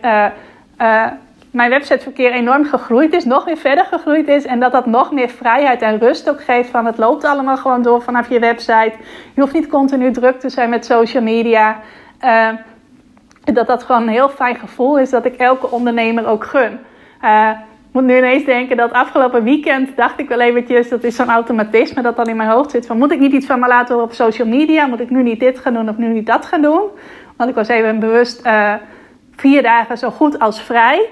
[1.50, 4.44] mijn websiteverkeer enorm gegroeid is, nog weer verder gegroeid is.
[4.44, 7.82] En dat dat nog meer vrijheid en rust ook geeft van het loopt allemaal gewoon
[7.82, 8.92] door vanaf je website.
[9.34, 11.80] Je hoeft niet continu druk te zijn met social media.
[13.44, 16.78] Dat dat gewoon een heel fijn gevoel is dat ik elke ondernemer ook gun.
[17.94, 22.02] Moet nu ineens denken dat afgelopen weekend dacht ik wel eventjes, dat is zo'n automatisme
[22.02, 22.86] dat dan in mijn hoofd zit.
[22.86, 24.86] Van moet ik niet iets van me laten horen op social media?
[24.86, 26.82] Moet ik nu niet dit gaan doen of nu niet dat gaan doen?
[27.36, 28.74] Want ik was even bewust uh,
[29.36, 31.08] vier dagen zo goed als vrij.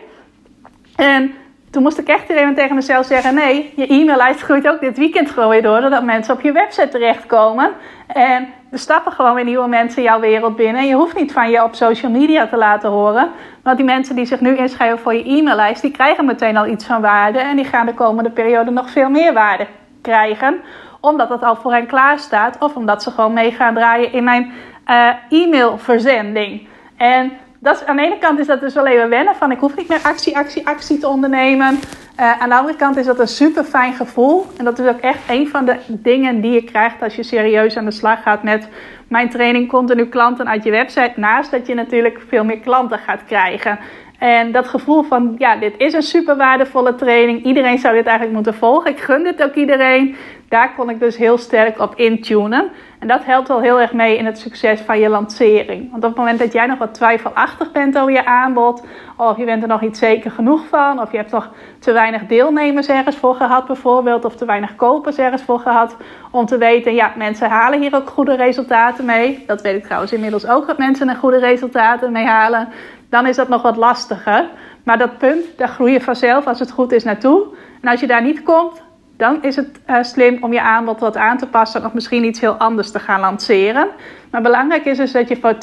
[0.97, 1.33] En
[1.71, 5.31] toen moest ik echt even tegen mezelf zeggen: nee, je e-maillijst groeit ook dit weekend
[5.31, 7.71] gewoon weer door, doordat mensen op je website terechtkomen.
[8.07, 10.83] En er stappen gewoon weer nieuwe mensen jouw wereld binnen.
[10.83, 13.31] En je hoeft niet van je op social media te laten horen.
[13.63, 16.85] Want die mensen die zich nu inschrijven voor je e-maillijst, die krijgen meteen al iets
[16.85, 17.39] van waarde.
[17.39, 19.67] En die gaan de komende periode nog veel meer waarde
[20.01, 20.61] krijgen.
[21.01, 22.57] Omdat het al voor hen klaar staat.
[22.59, 24.53] Of omdat ze gewoon mee gaan draaien in mijn
[24.87, 26.67] uh, e-mailverzending.
[26.97, 29.35] En dat is, aan de ene kant is dat dus wel even wennen.
[29.35, 31.79] Van ik hoef niet meer actie, actie, actie te ondernemen.
[32.21, 34.47] Uh, aan de andere kant is dat een super fijn gevoel.
[34.57, 37.77] En dat is ook echt een van de dingen die je krijgt als je serieus
[37.77, 38.69] aan de slag gaat met
[39.13, 41.13] mijn training continu klanten uit je website.
[41.17, 43.79] Naast dat je natuurlijk veel meer klanten gaat krijgen.
[44.23, 47.45] En dat gevoel van, ja, dit is een super waardevolle training.
[47.45, 48.91] Iedereen zou dit eigenlijk moeten volgen.
[48.91, 50.17] Ik gun dit ook iedereen.
[50.49, 52.71] Daar kon ik dus heel sterk op intunen.
[52.99, 55.91] En dat helpt wel heel erg mee in het succes van je lancering.
[55.91, 58.85] Want op het moment dat jij nog wat twijfelachtig bent over je aanbod,
[59.17, 62.27] of je bent er nog niet zeker genoeg van, of je hebt nog te weinig
[62.27, 65.97] deelnemers ergens voor gehad bijvoorbeeld, of te weinig kopers ergens voor gehad,
[66.31, 69.45] om te weten, ja, mensen halen hier ook goede resultaten mee.
[69.47, 72.69] Dat weet ik trouwens inmiddels ook, dat mensen er goede resultaten mee halen.
[73.13, 74.49] Dan is dat nog wat lastiger.
[74.83, 77.47] Maar dat punt, daar groei je vanzelf als het goed is naartoe.
[77.81, 78.83] En als je daar niet komt,
[79.17, 82.41] dan is het uh, slim om je aanbod wat aan te passen of misschien iets
[82.41, 83.89] heel anders te gaan lanceren.
[84.31, 85.55] Maar belangrijk is dus dat je voor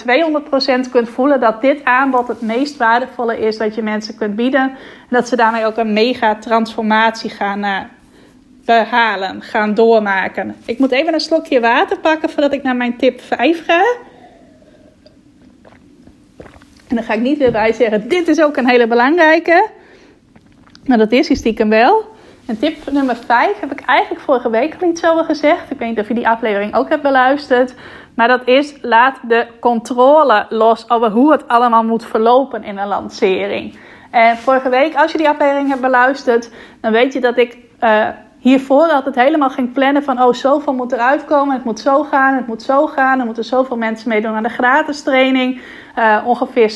[0.88, 4.62] 200% kunt voelen dat dit aanbod het meest waardevolle is dat je mensen kunt bieden.
[4.62, 4.78] En
[5.10, 7.80] dat ze daarmee ook een mega transformatie gaan uh,
[8.66, 10.56] behalen, gaan doormaken.
[10.66, 13.82] Ik moet even een slokje water pakken voordat ik naar mijn tip 5 ga.
[16.90, 19.68] En dan ga ik niet weer bij zeggen, dit is ook een hele belangrijke.
[20.86, 22.06] Maar dat is hij stiekem wel.
[22.46, 25.72] En tip nummer 5 heb ik eigenlijk vorige week al iets over gezegd.
[25.72, 27.74] Ik weet niet of je die aflevering ook hebt beluisterd.
[28.16, 32.88] Maar dat is, laat de controle los over hoe het allemaal moet verlopen in een
[32.88, 33.78] lancering.
[34.12, 36.50] En vorige week, als je die aflevering hebt beluisterd,
[36.82, 38.08] dan weet je dat ik uh,
[38.40, 40.22] hiervoor altijd helemaal ging plannen van...
[40.22, 43.20] oh, zoveel moet eruit komen, het moet zo gaan, het moet zo gaan.
[43.20, 45.62] Er moeten zoveel mensen meedoen aan de gratis training.
[45.98, 46.72] Uh, ongeveer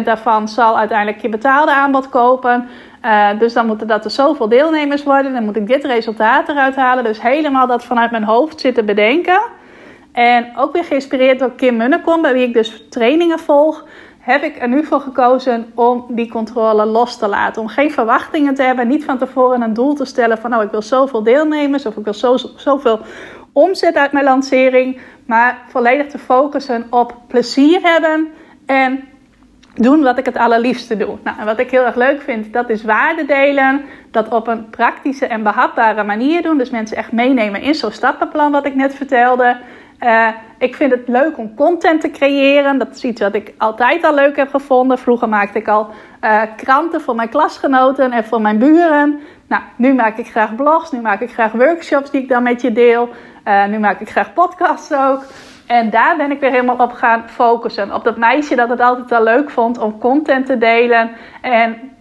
[0.00, 2.68] 6% daarvan zal uiteindelijk je betaalde aanbod kopen...
[3.04, 5.32] Uh, dus dan moeten dat er zoveel deelnemers worden.
[5.32, 7.04] Dan moet ik dit resultaat eruit halen.
[7.04, 9.40] Dus helemaal dat vanuit mijn hoofd zitten bedenken.
[10.12, 13.84] En ook weer geïnspireerd door Kim Munnekom, bij wie ik dus trainingen volg.
[14.26, 17.62] Heb ik er nu voor gekozen om die controle los te laten.
[17.62, 18.88] Om geen verwachtingen te hebben.
[18.88, 22.04] Niet van tevoren een doel te stellen van, nou, ik wil zoveel deelnemers of ik
[22.04, 23.00] wil zo, zoveel
[23.52, 25.00] omzet uit mijn lancering.
[25.26, 28.28] Maar volledig te focussen op plezier hebben
[28.66, 29.04] en
[29.74, 31.18] doen wat ik het allerliefste doe.
[31.24, 33.84] Nou, en wat ik heel erg leuk vind, dat is waarde delen.
[34.10, 36.58] Dat op een praktische en behapbare manier doen.
[36.58, 39.56] Dus mensen echt meenemen in zo'n stappenplan wat ik net vertelde.
[40.00, 40.28] Uh,
[40.58, 42.78] ik vind het leuk om content te creëren.
[42.78, 44.98] Dat is iets wat ik altijd al leuk heb gevonden.
[44.98, 45.88] Vroeger maakte ik al
[46.20, 49.20] uh, kranten voor mijn klasgenoten en voor mijn buren.
[49.48, 50.90] Nou, nu maak ik graag blogs.
[50.90, 53.08] Nu maak ik graag workshops die ik dan met je deel.
[53.44, 55.24] Uh, nu maak ik graag podcasts ook.
[55.66, 57.94] En daar ben ik weer helemaal op gaan focussen.
[57.94, 61.10] Op dat meisje dat het altijd al leuk vond om content te delen.
[61.40, 61.95] En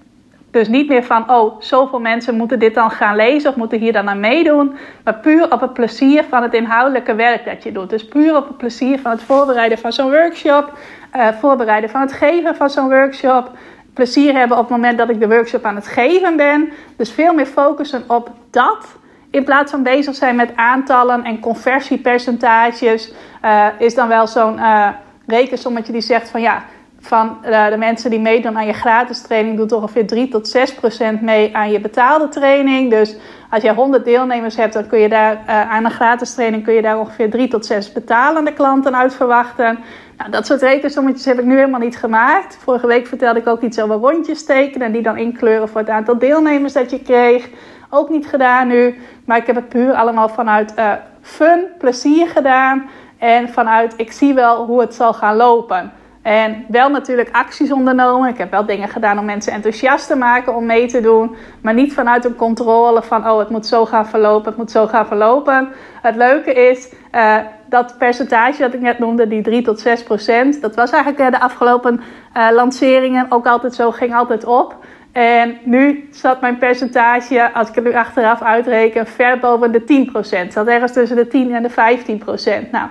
[0.60, 3.94] dus niet meer van, oh, zoveel mensen moeten dit dan gaan lezen of moeten hier
[3.94, 4.76] dan aan meedoen.
[5.04, 7.89] Maar puur op het plezier van het inhoudelijke werk dat je doet.
[7.89, 10.78] Dus puur op het plezier van het voorbereiden van zo'n workshop.
[11.15, 13.52] Uh, voorbereiden van het geven van zo'n workshop.
[13.94, 16.70] Plezier hebben op het moment dat ik de workshop aan het geven ben.
[16.98, 18.86] Dus veel meer focussen op dat.
[19.32, 23.13] In plaats van bezig zijn met aantallen en conversiepercentages.
[23.46, 24.88] Uh, is dan wel zo'n uh,
[25.28, 26.63] rekensommetje die zegt van ja
[27.06, 30.74] van uh, de mensen die meedoen aan je gratis training doet ongeveer 3 tot 6
[30.74, 32.89] procent mee aan je betaalde training.
[32.89, 33.15] Dus
[33.50, 36.74] als je 100 deelnemers hebt, dan kun je daar uh, aan een gratis training kun
[36.74, 39.80] je daar ongeveer 3 tot 6 betalende klanten uit verwachten.
[40.18, 42.58] Nou, dat soort rekensommetjes heb ik nu helemaal niet gemaakt.
[42.62, 45.89] Vorige week vertelde ik ook iets over rondjes tekenen en die dan inkleuren voor het
[45.89, 47.50] aantal deelnemers dat je kreeg.
[47.89, 50.91] Ook niet gedaan nu, maar ik heb het puur allemaal vanuit uh,
[51.22, 55.91] fun, plezier gedaan en vanuit ik zie wel hoe het zal gaan lopen.
[56.25, 58.29] En wel natuurlijk acties ondernomen.
[58.29, 61.35] Ik heb wel dingen gedaan om mensen enthousiast te maken om mee te doen.
[61.61, 64.88] Maar niet vanuit een controle van, oh, het moet zo gaan verlopen, het moet zo
[64.88, 65.69] gaan verlopen.
[66.01, 67.38] Het leuke is, uh,
[67.69, 70.61] dat percentage dat ik net noemde, die 3 tot 6 procent.
[70.61, 72.01] Dat was eigenlijk de afgelopen
[72.38, 74.75] uh, lanceringen ook altijd zo, ging altijd op.
[75.11, 80.11] En nu zat mijn percentage, als ik het nu achteraf uitreken, ver boven de 10
[80.11, 80.53] procent.
[80.53, 82.71] Zat ergens tussen de 10 en de 15 procent.
[82.71, 82.88] Nou...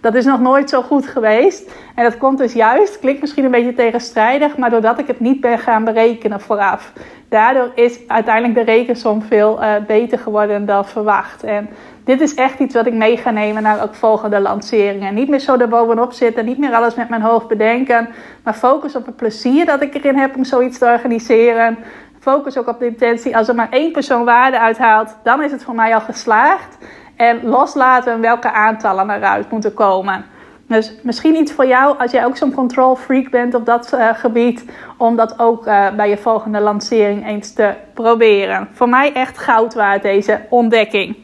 [0.00, 1.70] Dat is nog nooit zo goed geweest.
[1.94, 5.40] En dat komt dus juist, klinkt misschien een beetje tegenstrijdig, maar doordat ik het niet
[5.40, 6.92] ben gaan berekenen vooraf.
[7.28, 11.42] Daardoor is uiteindelijk de rekensom veel uh, beter geworden dan verwacht.
[11.42, 11.68] En
[12.04, 15.14] dit is echt iets wat ik mee ga nemen naar ook volgende lanceringen.
[15.14, 18.08] Niet meer zo erbovenop zitten, niet meer alles met mijn hoofd bedenken,
[18.42, 21.78] maar focus op het plezier dat ik erin heb om zoiets te organiseren.
[22.20, 25.64] Focus ook op de intentie, als er maar één persoon waarde uithaalt, dan is het
[25.64, 26.78] voor mij al geslaagd.
[27.18, 30.24] En loslaten welke aantallen eruit moeten komen.
[30.66, 34.08] Dus misschien iets voor jou als jij ook zo'n control freak bent op dat uh,
[34.14, 34.64] gebied.
[34.96, 38.68] Om dat ook uh, bij je volgende lancering eens te proberen.
[38.72, 41.16] Voor mij echt goud waard deze ontdekking.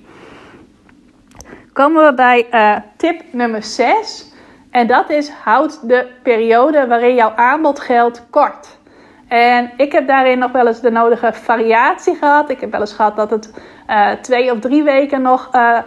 [1.72, 4.32] Komen we bij uh, tip nummer 6.
[4.70, 8.78] En dat is houd de periode waarin jouw aanbod geldt kort.
[9.28, 12.50] En ik heb daarin nog wel eens de nodige variatie gehad.
[12.50, 13.52] Ik heb wel eens gehad dat het
[13.90, 15.78] uh, twee of drie weken nog uh,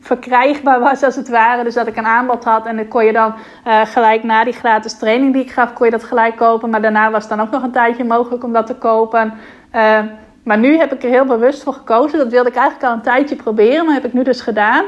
[0.00, 1.64] verkrijgbaar was, als het ware.
[1.64, 3.34] Dus dat ik een aanbod had en dan kon je dan
[3.66, 6.70] uh, gelijk na die gratis training die ik gaf, kon je dat gelijk kopen.
[6.70, 9.32] Maar daarna was het dan ook nog een tijdje mogelijk om dat te kopen.
[10.42, 12.18] maar nu heb ik er heel bewust voor gekozen.
[12.18, 14.84] Dat wilde ik eigenlijk al een tijdje proberen, maar heb ik nu dus gedaan.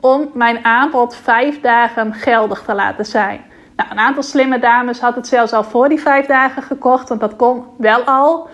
[0.00, 3.40] Om mijn aanbod vijf dagen geldig te laten zijn.
[3.76, 7.20] Nou, een aantal slimme dames had het zelfs al voor die vijf dagen gekocht, want
[7.20, 8.48] dat kon wel al.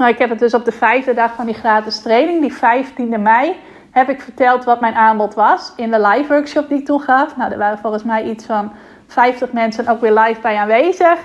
[0.00, 3.20] Maar ik heb het dus op de vijfde dag van die gratis training, die 15e
[3.20, 3.56] mei,
[3.90, 7.36] heb ik verteld wat mijn aanbod was in de live workshop die ik toen gaf.
[7.36, 8.72] Nou, er waren volgens mij iets van
[9.06, 11.18] 50 mensen ook weer live bij aanwezig.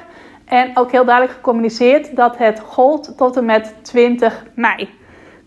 [0.45, 4.89] En ook heel duidelijk gecommuniceerd dat het gold tot en met 20 mei.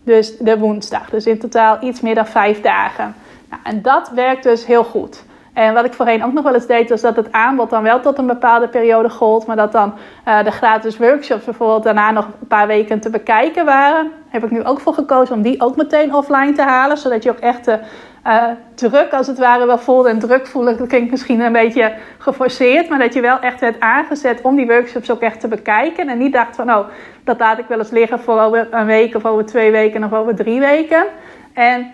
[0.03, 1.09] Dus de woensdag.
[1.09, 3.15] Dus in totaal iets meer dan vijf dagen.
[3.49, 5.23] Nou, en dat werkt dus heel goed.
[5.59, 7.99] En wat ik voorheen ook nog wel eens deed, was dat het aanbod dan wel
[7.99, 9.93] tot een bepaalde periode gold, maar dat dan
[10.27, 14.11] uh, de gratis workshops bijvoorbeeld daarna nog een paar weken te bekijken waren.
[14.29, 17.29] Heb ik nu ook voor gekozen om die ook meteen offline te halen, zodat je
[17.29, 17.79] ook echt de
[18.27, 18.43] uh,
[18.75, 20.09] druk als het ware wel voelde.
[20.09, 23.79] En druk voelen, dat klinkt misschien een beetje geforceerd, maar dat je wel echt werd
[23.79, 26.09] aangezet om die workshops ook echt te bekijken.
[26.09, 26.87] En niet dacht van, oh,
[27.23, 30.13] dat laat ik wel eens liggen voor over een week of over twee weken of
[30.13, 31.05] over drie weken.
[31.53, 31.91] En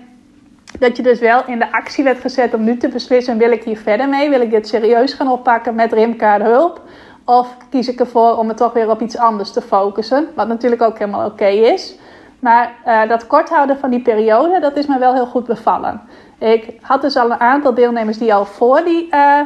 [0.79, 3.63] dat je dus wel in de actie werd gezet om nu te beslissen: wil ik
[3.63, 4.29] hier verder mee?
[4.29, 6.81] Wil ik dit serieus gaan oppakken met Rimkaart hulp?
[7.25, 10.27] Of kies ik ervoor om het toch weer op iets anders te focussen?
[10.35, 11.95] Wat natuurlijk ook helemaal oké is.
[12.39, 16.01] Maar uh, dat kort houden van die periode, dat is me wel heel goed bevallen.
[16.39, 19.39] Ik had dus al een aantal deelnemers die al voor die, uh,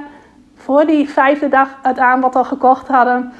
[0.55, 3.33] voor die vijfde dag het aanbod al gekocht hadden.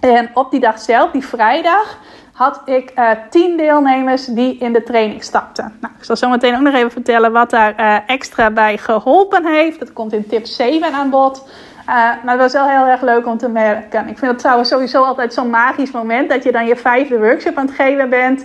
[0.00, 1.98] En op die dag zelf, die vrijdag,
[2.32, 5.76] had ik uh, tien deelnemers die in de training stapten.
[5.80, 9.46] Nou, ik zal zo meteen ook nog even vertellen wat daar uh, extra bij geholpen
[9.46, 9.78] heeft.
[9.78, 11.48] Dat komt in tip 7 aan bod.
[11.86, 14.08] maar het was wel heel erg leuk om te merken.
[14.08, 17.56] Ik vind het trouwens sowieso altijd zo'n magisch moment dat je dan je vijfde workshop
[17.56, 18.44] aan het geven bent.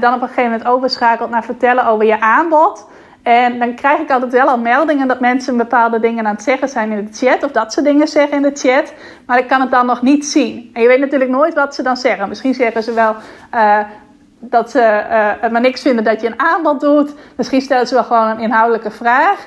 [0.00, 2.86] dan op een gegeven moment overschakelt naar vertellen over je aanbod.
[3.22, 6.68] En dan krijg ik altijd wel al meldingen dat mensen bepaalde dingen aan het zeggen
[6.68, 7.42] zijn in de chat.
[7.42, 8.94] Of dat ze dingen zeggen in de chat.
[9.26, 10.70] Maar ik kan het dan nog niet zien.
[10.72, 12.28] En je weet natuurlijk nooit wat ze dan zeggen.
[12.28, 13.14] Misschien zeggen ze wel
[13.54, 13.78] uh,
[14.38, 14.78] dat ze
[15.42, 17.14] uh, maar niks vinden dat je een aanbod doet.
[17.36, 19.46] Misschien stellen ze wel gewoon een inhoudelijke vraag.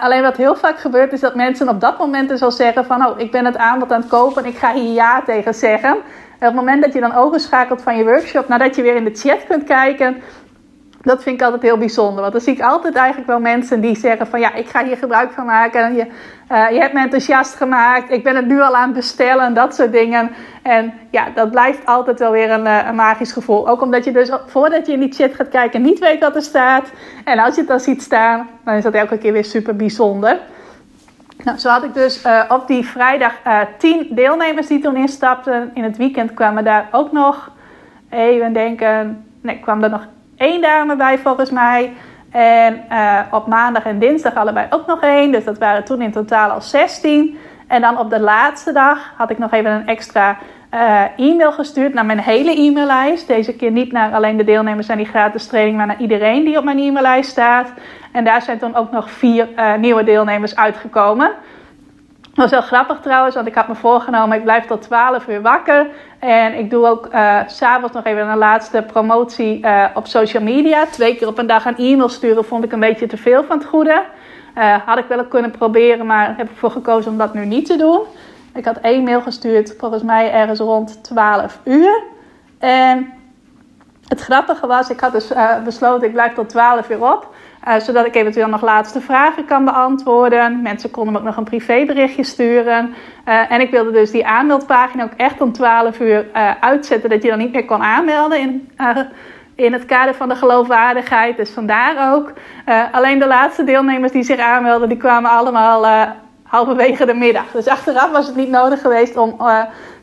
[0.00, 3.06] Alleen wat heel vaak gebeurt is dat mensen op dat moment dus al zeggen van...
[3.06, 5.90] oh, ik ben het aanbod aan het kopen en ik ga hier ja tegen zeggen.
[6.38, 8.48] En op het moment dat je dan overschakelt van je workshop...
[8.48, 10.22] nadat je weer in de chat kunt kijken
[11.06, 12.20] dat vind ik altijd heel bijzonder.
[12.20, 14.96] Want dan zie ik altijd eigenlijk wel mensen die zeggen van ja, ik ga hier
[14.96, 15.94] gebruik van maken.
[15.94, 16.06] Je,
[16.52, 18.10] uh, je hebt me enthousiast gemaakt.
[18.10, 20.30] Ik ben het nu al aan het bestellen en dat soort dingen.
[20.62, 23.68] En ja, dat blijft altijd wel weer een, uh, een, magisch gevoel.
[23.68, 26.42] Ook omdat je dus voordat je in die chat gaat kijken niet weet wat er
[26.42, 26.90] staat.
[27.24, 30.38] En als je het dan ziet staan, dan is dat elke keer weer super bijzonder.
[31.44, 33.32] Nou, zo had ik dus uh, op die vrijdag
[33.78, 35.70] tien deelnemers die toen instapten.
[35.74, 37.50] In het weekend kwamen daar ook nog,
[38.10, 41.92] even denken, nee, kwam er nog één dame bij volgens mij.
[42.30, 45.32] En uh, op maandag en dinsdag allebei ook nog één.
[45.32, 47.38] Dus dat waren toen in totaal al 16.
[47.66, 50.38] En dan op de laatste dag had ik nog even een extra
[50.74, 53.26] uh, e-mail gestuurd naar mijn hele e-maillijst.
[53.26, 56.58] Deze keer niet naar alleen de deelnemers aan die gratis training, maar naar iedereen die
[56.58, 57.72] op mijn e-maillijst staat.
[58.12, 61.30] En daar zijn toen ook nog vier uh, nieuwe deelnemers uitgekomen.
[62.36, 65.42] Dat was wel grappig trouwens, want ik had me voorgenomen, ik blijf tot 12 uur
[65.42, 65.86] wakker.
[66.18, 70.86] En ik doe ook uh, s'avonds nog even een laatste promotie uh, op social media.
[70.86, 73.58] Twee keer op een dag een e-mail sturen vond ik een beetje te veel van
[73.58, 74.02] het goede.
[74.58, 77.66] Uh, had ik wel kunnen proberen, maar heb ik voor gekozen om dat nu niet
[77.66, 78.00] te doen.
[78.54, 82.02] Ik had één mail gestuurd, volgens mij ergens rond 12 uur.
[82.58, 83.12] En
[84.08, 85.32] het grappige was, ik had dus
[85.64, 87.34] besloten, ik blijf tot 12 uur op.
[87.68, 90.62] Uh, zodat ik eventueel nog laatste vragen kan beantwoorden.
[90.62, 92.94] Mensen konden me ook nog een privéberichtje sturen.
[93.28, 97.10] Uh, en ik wilde dus die aanmeldpagina ook echt om 12 uur uh, uitzetten.
[97.10, 98.70] Dat je dan niet meer kon aanmelden in,
[99.54, 101.36] in het kader van de geloofwaardigheid.
[101.36, 102.32] Dus vandaar ook.
[102.92, 106.08] alleen de laatste deelnemers die zich aanmelden, die kwamen allemaal
[106.42, 107.50] halverwege de middag.
[107.52, 109.36] Dus achteraf was het niet nodig geweest om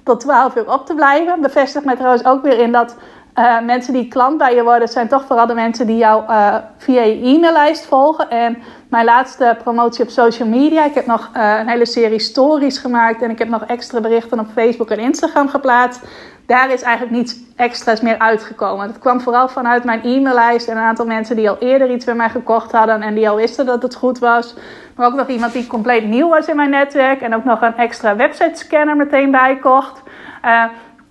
[0.03, 1.41] tot 12 uur op te blijven.
[1.41, 2.95] Bevestigt mij trouwens ook weer in dat
[3.36, 6.55] uh, mensen die klant bij je worden, zijn toch vooral de mensen die jou uh,
[6.77, 8.29] via je e-maillijst volgen.
[8.29, 8.57] En
[8.89, 10.86] mijn laatste promotie op social media.
[10.86, 13.21] Ik heb nog uh, een hele serie stories gemaakt.
[13.21, 16.01] En ik heb nog extra berichten op Facebook en Instagram geplaatst.
[16.45, 18.88] Daar is eigenlijk niets extra's meer uitgekomen.
[18.88, 22.15] Het kwam vooral vanuit mijn e-maillijst en een aantal mensen die al eerder iets bij
[22.15, 23.01] mij gekocht hadden.
[23.01, 24.55] En die al wisten dat het goed was.
[24.95, 27.21] Maar ook nog iemand die compleet nieuw was in mijn netwerk.
[27.21, 30.01] En ook nog een extra website scanner meteen bijkocht.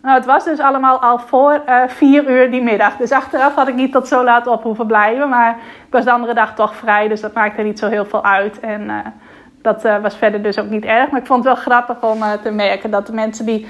[0.03, 2.97] Nou, het was dus allemaal al voor uh, vier uur die middag.
[2.97, 5.29] Dus achteraf had ik niet tot zo laat op hoeven blijven.
[5.29, 8.25] Maar ik was de andere dag toch vrij, dus dat maakte niet zo heel veel
[8.25, 8.61] uit.
[8.61, 8.99] En uh,
[9.63, 11.11] dat uh, was verder dus ook niet erg.
[11.11, 13.67] Maar ik vond het wel grappig om te merken dat de mensen die,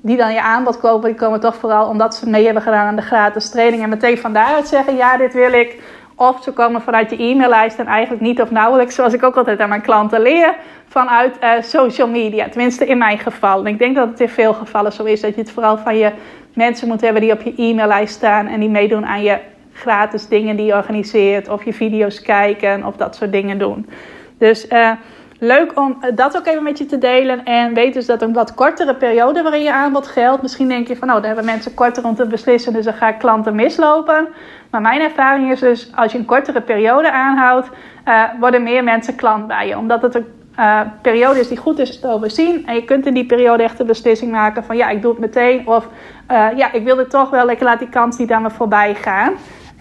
[0.00, 2.96] die dan je aanbod kopen, die komen toch vooral omdat ze mee hebben gedaan aan
[2.96, 3.82] de gratis training.
[3.82, 5.82] En meteen van daaruit zeggen, ja, dit wil ik.
[6.14, 9.60] Of ze komen vanuit je e-maillijst en eigenlijk niet of nauwelijks, zoals ik ook altijd
[9.60, 10.54] aan mijn klanten leer,
[10.88, 12.48] vanuit uh, social media.
[12.48, 13.60] Tenminste in mijn geval.
[13.60, 15.96] En ik denk dat het in veel gevallen zo is dat je het vooral van
[15.96, 16.12] je
[16.54, 19.38] mensen moet hebben die op je e-maillijst staan en die meedoen aan je
[19.72, 23.86] gratis dingen die je organiseert, of je video's kijken of dat soort dingen doen.
[24.38, 24.90] Dus uh,
[25.42, 27.44] leuk om dat ook even met je te delen.
[27.44, 30.42] En weet dus dat een wat kortere periode waarin je aanbod geldt.
[30.42, 33.08] Misschien denk je van, nou, daar hebben mensen korter om te beslissen, dus dan ga
[33.08, 34.28] ik klanten mislopen.
[34.70, 37.68] Maar mijn ervaring is dus, als je een kortere periode aanhoudt,
[38.08, 39.78] uh, worden meer mensen klant bij je.
[39.78, 40.26] Omdat het een
[40.58, 42.66] uh, periode is die goed is te overzien.
[42.66, 45.20] En je kunt in die periode echt de beslissing maken van, ja, ik doe het
[45.20, 45.66] meteen.
[45.66, 45.88] Of,
[46.56, 49.32] ja, ik wil dit toch wel, ik laat die kans niet aan me voorbij gaan.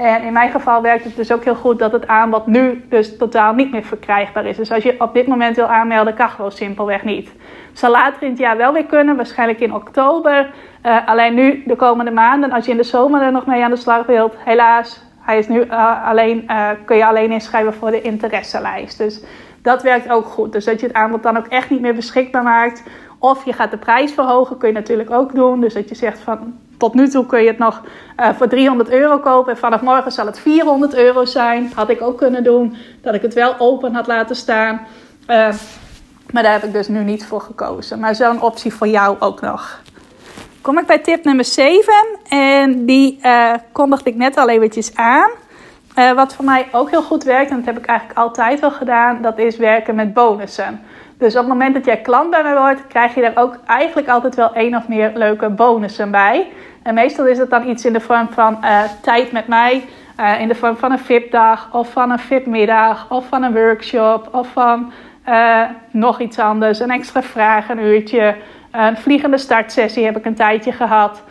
[0.01, 3.17] En in mijn geval werkt het dus ook heel goed dat het aanbod nu dus
[3.17, 4.57] totaal niet meer verkrijgbaar is.
[4.57, 7.31] Dus als je op dit moment wil aanmelden, kan gewoon simpelweg niet.
[7.73, 10.53] Zal later in het jaar wel weer kunnen, waarschijnlijk in oktober.
[10.85, 13.69] Uh, alleen nu, de komende maanden, als je in de zomer er nog mee aan
[13.69, 17.91] de slag wilt, helaas, hij is nu uh, alleen, uh, kun je alleen inschrijven voor
[17.91, 18.97] de interesselijst.
[18.97, 19.23] Dus
[19.61, 20.51] dat werkt ook goed.
[20.51, 22.83] Dus dat je het aanbod dan ook echt niet meer beschikbaar maakt.
[23.19, 25.61] Of je gaat de prijs verhogen, kun je natuurlijk ook doen.
[25.61, 27.81] Dus dat je zegt van tot nu toe kun je het nog
[28.19, 29.51] uh, voor 300 euro kopen.
[29.51, 31.71] En vanaf morgen zal het 400 euro zijn.
[31.75, 32.75] Had ik ook kunnen doen.
[33.01, 34.75] Dat ik het wel open had laten staan.
[35.27, 35.53] Uh,
[36.31, 37.99] maar daar heb ik dus nu niet voor gekozen.
[37.99, 39.81] Maar zo'n optie voor jou ook nog.
[40.61, 41.93] Kom ik bij tip nummer 7.
[42.29, 45.29] En die uh, kondigde ik net al eventjes aan.
[46.15, 49.21] Wat voor mij ook heel goed werkt, en dat heb ik eigenlijk altijd wel gedaan,
[49.21, 50.81] dat is werken met bonussen.
[51.21, 54.07] Dus op het moment dat jij klant bij mij wordt, krijg je daar ook eigenlijk
[54.07, 56.51] altijd wel één of meer leuke bonussen bij.
[56.83, 59.83] En meestal is het dan iets in de vorm van uh, tijd met mij,
[60.19, 64.29] uh, in de vorm van een VIP-dag, of van een VIP-middag, of van een workshop,
[64.31, 64.91] of van
[65.27, 68.35] Uh, nog iets anders, een extra vragenuurtje,
[68.71, 71.23] een vliegende startsessie heb ik een tijdje gehad.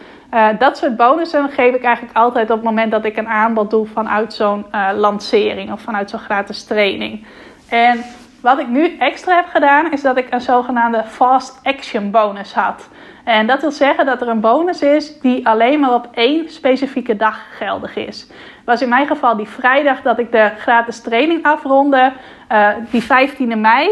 [0.59, 3.87] Dat soort bonussen geef ik eigenlijk altijd op het moment dat ik een aanbod doe
[3.87, 7.27] vanuit zo'n lancering of vanuit zo'n gratis training.
[7.69, 8.05] En
[8.41, 12.89] wat ik nu extra heb gedaan, is dat ik een zogenaamde fast action bonus had.
[13.25, 17.17] En dat wil zeggen dat er een bonus is die alleen maar op één specifieke
[17.17, 18.27] dag geldig is.
[18.65, 22.13] Was in mijn geval die vrijdag dat ik de gratis training afronde,
[22.53, 23.89] uh, die 15e mei.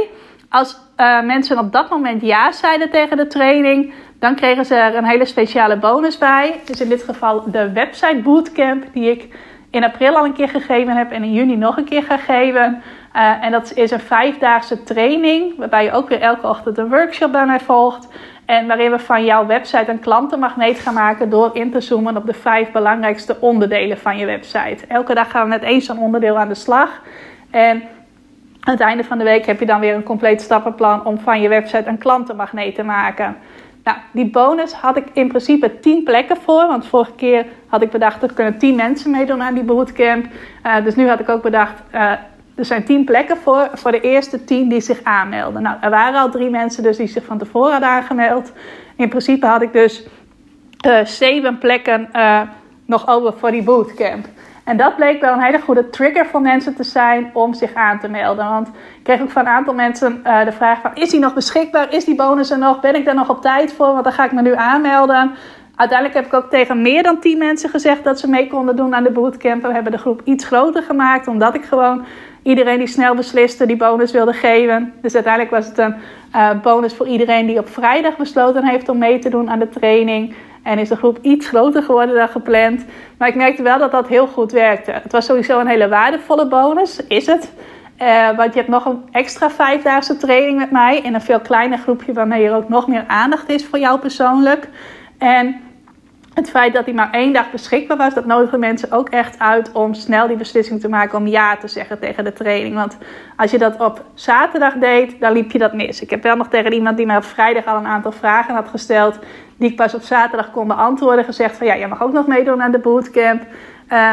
[0.49, 4.95] Als uh, mensen op dat moment ja zeiden tegen de training, dan kregen ze er
[4.95, 6.61] een hele speciale bonus bij.
[6.65, 9.29] Dus in dit geval de website bootcamp die ik
[9.71, 12.83] in april al een keer gegeven heb en in juni nog een keer ga geven.
[13.17, 17.33] Uh, en dat is een vijfdaagse training, waarbij je ook weer elke ochtend een workshop
[17.33, 18.09] bij mij volgt.
[18.49, 22.27] En waarin we van jouw website een klantenmagneet gaan maken door in te zoomen op
[22.27, 24.87] de vijf belangrijkste onderdelen van je website.
[24.87, 27.03] Elke dag gaan we met één zo'n onderdeel aan de slag.
[27.51, 27.83] En
[28.61, 31.41] aan het einde van de week heb je dan weer een compleet stappenplan om van
[31.41, 33.37] je website een klantenmagneet te maken.
[33.85, 36.67] Nou, die bonus had ik in principe 10 plekken voor.
[36.67, 40.27] Want vorige keer had ik bedacht dat kunnen 10 mensen meedoen aan die bootcamp.
[40.67, 42.13] Uh, dus nu had ik ook bedacht, uh,
[42.59, 45.63] er zijn 10 plekken voor, voor de eerste 10 die zich aanmelden.
[45.63, 48.53] Nou, er waren al drie mensen dus die zich van tevoren hadden aangemeld.
[48.97, 50.07] In principe had ik dus
[50.87, 52.09] uh, zeven plekken
[52.85, 54.27] nog over voor die bootcamp.
[54.69, 57.99] En dat bleek wel een hele goede trigger voor mensen te zijn om zich aan
[57.99, 58.49] te melden.
[58.49, 60.91] Want ik kreeg ook van een aantal mensen uh, de vraag van...
[60.95, 61.93] is die nog beschikbaar?
[61.93, 62.81] Is die bonus er nog?
[62.81, 63.93] Ben ik daar nog op tijd voor?
[63.93, 65.35] Want dan ga ik me nu aanmelden.
[65.77, 68.95] Uiteindelijk heb ik ook tegen meer dan 10 mensen gezegd dat ze mee konden doen
[68.95, 69.63] aan de bootcamp.
[69.63, 72.05] We hebben de groep iets groter gemaakt, omdat ik gewoon
[72.49, 74.93] iedereen die snel besliste die bonus wilde geven.
[75.03, 75.95] Dus uiteindelijk was het een
[76.35, 79.69] uh, bonus voor iedereen die op vrijdag besloten heeft om mee te doen aan de
[79.69, 80.35] training.
[80.63, 82.85] En is de groep iets groter geworden dan gepland.
[83.19, 84.91] Maar ik merkte wel dat dat heel goed werkte.
[84.91, 87.53] Het was sowieso een hele waardevolle bonus, is het.
[88.03, 91.79] Uh, want je hebt nog een extra vijfdaagse training met mij in een veel kleiner
[91.79, 94.69] groepje waarmee er ook nog meer aandacht is voor jou persoonlijk.
[95.19, 95.61] En
[96.39, 99.73] het feit dat hij maar één dag beschikbaar was, dat nodigen mensen ook echt uit
[99.73, 102.75] om snel die beslissing te maken om ja te zeggen tegen de training.
[102.75, 102.99] Want
[103.37, 106.01] als je dat op zaterdag deed, dan liep je dat mis.
[106.01, 108.69] Ik heb wel nog tegen iemand die mij op vrijdag al een aantal vragen had
[108.69, 109.19] gesteld,
[109.57, 112.63] die ik pas op zaterdag kon beantwoorden, gezegd van ja, jij mag ook nog meedoen
[112.63, 113.43] aan de bootcamp.
[113.93, 114.13] Uh,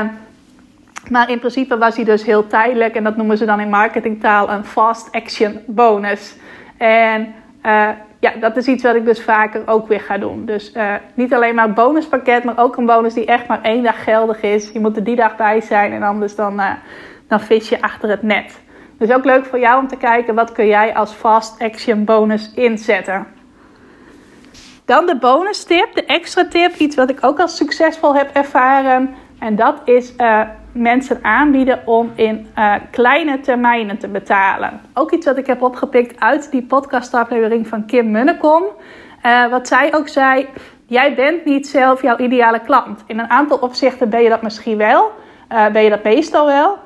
[1.09, 4.49] maar in principe was hij dus heel tijdelijk en dat noemen ze dan in marketingtaal
[4.49, 6.35] een fast action bonus.
[6.77, 7.33] En
[7.65, 7.89] uh,
[8.25, 10.45] ja, dat is iets wat ik dus vaker ook weer ga doen.
[10.45, 13.83] Dus uh, niet alleen maar een bonuspakket, maar ook een bonus die echt maar één
[13.83, 14.71] dag geldig is.
[14.71, 16.71] Je moet er die dag bij zijn en anders dan, uh,
[17.27, 18.61] dan vis je achter het net.
[18.97, 22.51] Dus ook leuk voor jou om te kijken wat kun jij als fast action bonus
[22.55, 23.27] inzetten.
[24.85, 29.15] Dan de bonus tip, de extra tip, iets wat ik ook als succesvol heb ervaren.
[29.39, 30.41] En dat is uh,
[30.75, 34.81] mensen aanbieden om in uh, kleine termijnen te betalen.
[34.93, 38.63] Ook iets wat ik heb opgepikt uit die podcastaflevering van Kim Munnekom.
[39.25, 40.47] Uh, wat zij ook zei,
[40.85, 43.03] jij bent niet zelf jouw ideale klant.
[43.07, 45.11] In een aantal opzichten ben je dat misschien wel,
[45.71, 46.77] ben je dat meestal wel.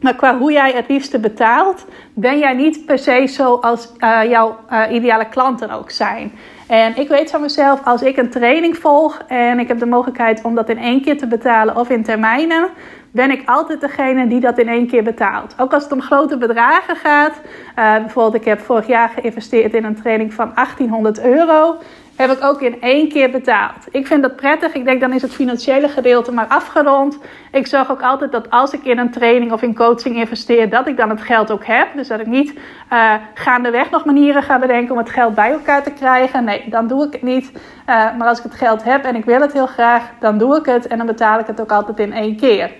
[0.00, 3.92] Maar qua hoe jij het liefste betaalt, ben jij niet per se zoals
[4.28, 4.56] jouw
[4.90, 6.32] ideale klanten ook zijn.
[6.68, 10.42] En ik weet van mezelf, als ik een training volg en ik heb de mogelijkheid
[10.42, 12.68] om dat in één keer te betalen of in termijnen,
[13.10, 15.54] ben ik altijd degene die dat in één keer betaalt.
[15.58, 17.40] Ook als het om grote bedragen gaat.
[17.78, 21.78] Uh, bijvoorbeeld, ik heb vorig jaar geïnvesteerd in een training van 1800 euro
[22.18, 23.86] heb ik ook in één keer betaald.
[23.90, 24.74] Ik vind dat prettig.
[24.74, 27.18] Ik denk dan is het financiële gedeelte maar afgerond.
[27.52, 30.86] Ik zorg ook altijd dat als ik in een training of in coaching investeer, dat
[30.86, 31.88] ik dan het geld ook heb.
[31.94, 32.58] Dus dat ik niet
[32.92, 36.44] uh, gaandeweg nog manieren ga bedenken om het geld bij elkaar te krijgen.
[36.44, 37.50] Nee, dan doe ik het niet.
[37.52, 37.56] Uh,
[37.86, 40.66] maar als ik het geld heb en ik wil het heel graag, dan doe ik
[40.66, 40.86] het.
[40.86, 42.70] En dan betaal ik het ook altijd in één keer.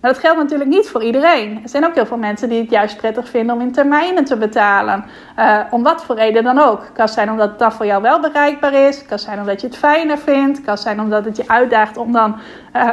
[0.00, 1.60] Maar dat geldt natuurlijk niet voor iedereen.
[1.62, 4.36] Er zijn ook heel veel mensen die het juist prettig vinden om in termijnen te
[4.36, 5.04] betalen.
[5.38, 6.80] Uh, om wat voor reden dan ook.
[6.80, 8.98] Het kan zijn omdat het voor jou wel bereikbaar is.
[8.98, 10.56] Het kan zijn omdat je het fijner vindt.
[10.56, 12.36] Het kan zijn omdat het je uitdaagt om dan
[12.76, 12.88] uh,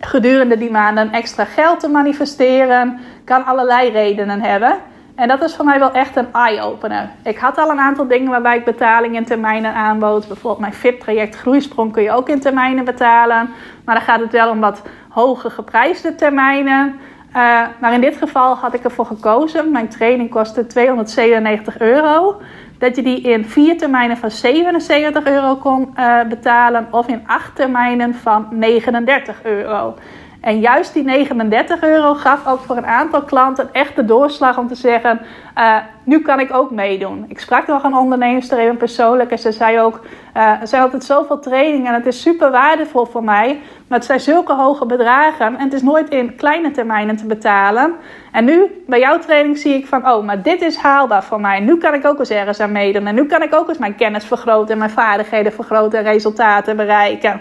[0.00, 3.00] gedurende die maanden extra geld te manifesteren.
[3.24, 4.78] Kan allerlei redenen hebben.
[5.14, 7.10] En dat is voor mij wel echt een eye-opener.
[7.24, 10.28] Ik had al een aantal dingen waarbij ik betaling in termijnen aanbood.
[10.28, 13.50] Bijvoorbeeld mijn VIP-traject Groeisprong kun je ook in termijnen betalen.
[13.84, 14.82] Maar dan gaat het wel om wat
[15.12, 17.00] hoge geprijsde termijnen.
[17.36, 19.70] Uh, maar in dit geval had ik ervoor gekozen.
[19.70, 22.40] Mijn training kostte 297 euro.
[22.78, 26.88] Dat je die in vier termijnen van 77 euro kon uh, betalen.
[26.90, 29.94] Of in acht termijnen van 39 euro.
[30.42, 34.68] En juist die 39 euro gaf ook voor een aantal klanten echt de doorslag om
[34.68, 35.20] te zeggen:
[35.58, 37.24] uh, nu kan ik ook meedoen.
[37.28, 40.00] Ik sprak nog een ondernemer even persoonlijk en ze zei ook:
[40.36, 43.60] uh, er zijn altijd zoveel trainingen en het is super waardevol voor mij.
[43.88, 47.92] Maar het zijn zulke hoge bedragen en het is nooit in kleine termijnen te betalen.
[48.32, 51.60] En nu bij jouw training zie ik van: oh, maar dit is haalbaar voor mij.
[51.60, 53.06] Nu kan ik ook eens ergens aan meedoen.
[53.06, 56.76] En nu kan ik ook eens mijn kennis vergroten en mijn vaardigheden vergroten en resultaten
[56.76, 57.40] bereiken.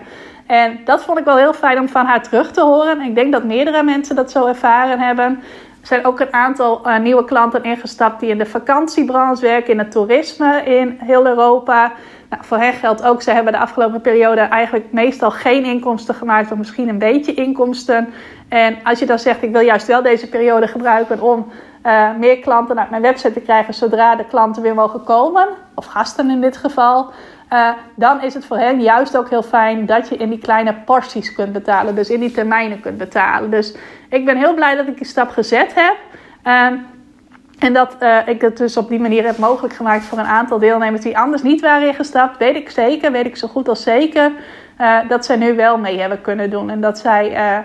[0.52, 3.02] En dat vond ik wel heel fijn om van haar terug te horen.
[3.02, 5.26] Ik denk dat meerdere mensen dat zo ervaren hebben.
[5.82, 9.80] Er zijn ook een aantal uh, nieuwe klanten ingestapt die in de vakantiebranche werken, in
[9.80, 11.92] het toerisme in heel Europa.
[12.30, 16.52] Nou, voor hen geldt ook, ze hebben de afgelopen periode eigenlijk meestal geen inkomsten gemaakt,
[16.52, 18.14] of misschien een beetje inkomsten.
[18.50, 21.52] En als je dan zegt, ik wil juist wel deze periode gebruiken om
[21.86, 25.86] uh, meer klanten naar mijn website te krijgen zodra de klanten weer mogen komen, of
[25.86, 27.12] gasten in dit geval,
[27.54, 30.74] uh, dan is het voor hen juist ook heel fijn dat je in die kleine
[30.74, 31.96] porties kunt betalen.
[31.96, 33.50] Dus in die termijnen kunt betalen.
[33.50, 33.76] Dus
[34.10, 35.96] ik ben heel blij dat ik die stap gezet heb.
[36.44, 36.80] Uh,
[37.60, 40.60] en dat uh, ik het dus op die manier heb mogelijk gemaakt voor een aantal
[40.60, 42.38] deelnemers die anders niet waren ingestapt.
[42.38, 44.32] Weet ik zeker, weet ik zo goed als zeker.
[44.80, 46.70] Uh, dat zij nu wel mee hebben kunnen doen.
[46.70, 47.64] En dat zij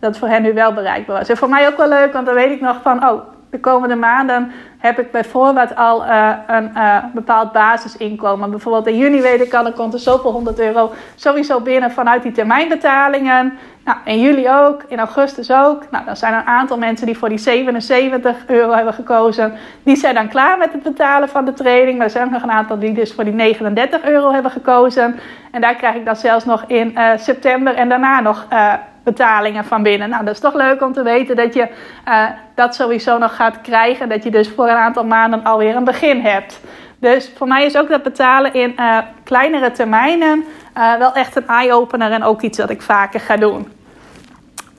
[0.00, 1.28] dat voor hen nu wel bereikbaar was.
[1.28, 3.20] En voor mij ook wel leuk, want dan weet ik nog van, oh,
[3.50, 8.50] de komende maanden heb ik bijvoorbeeld al uh, een uh, bepaald basisinkomen.
[8.50, 12.22] Bijvoorbeeld in juni weet ik al, dan komt er zoveel 100 euro sowieso binnen vanuit
[12.22, 13.58] die termijnbetalingen.
[13.84, 15.90] Nou, in juli ook, in augustus ook.
[15.90, 19.52] Nou, dan zijn er een aantal mensen die voor die 77 euro hebben gekozen.
[19.82, 21.96] Die zijn dan klaar met het betalen van de training.
[21.96, 25.18] Maar er zijn ook nog een aantal die dus voor die 39 euro hebben gekozen.
[25.50, 28.46] En daar krijg ik dan zelfs nog in uh, september en daarna nog
[29.04, 30.08] betalingen van binnen.
[30.08, 31.68] Nou, dat is toch leuk om te weten dat je
[32.08, 32.24] uh,
[32.54, 34.08] dat sowieso nog gaat krijgen.
[34.08, 36.60] Dat je dus voor een aantal maanden alweer een begin hebt.
[37.00, 40.44] Dus voor mij is ook dat betalen in uh, kleinere termijnen
[40.76, 43.68] uh, wel echt een eye-opener en ook iets dat ik vaker ga doen.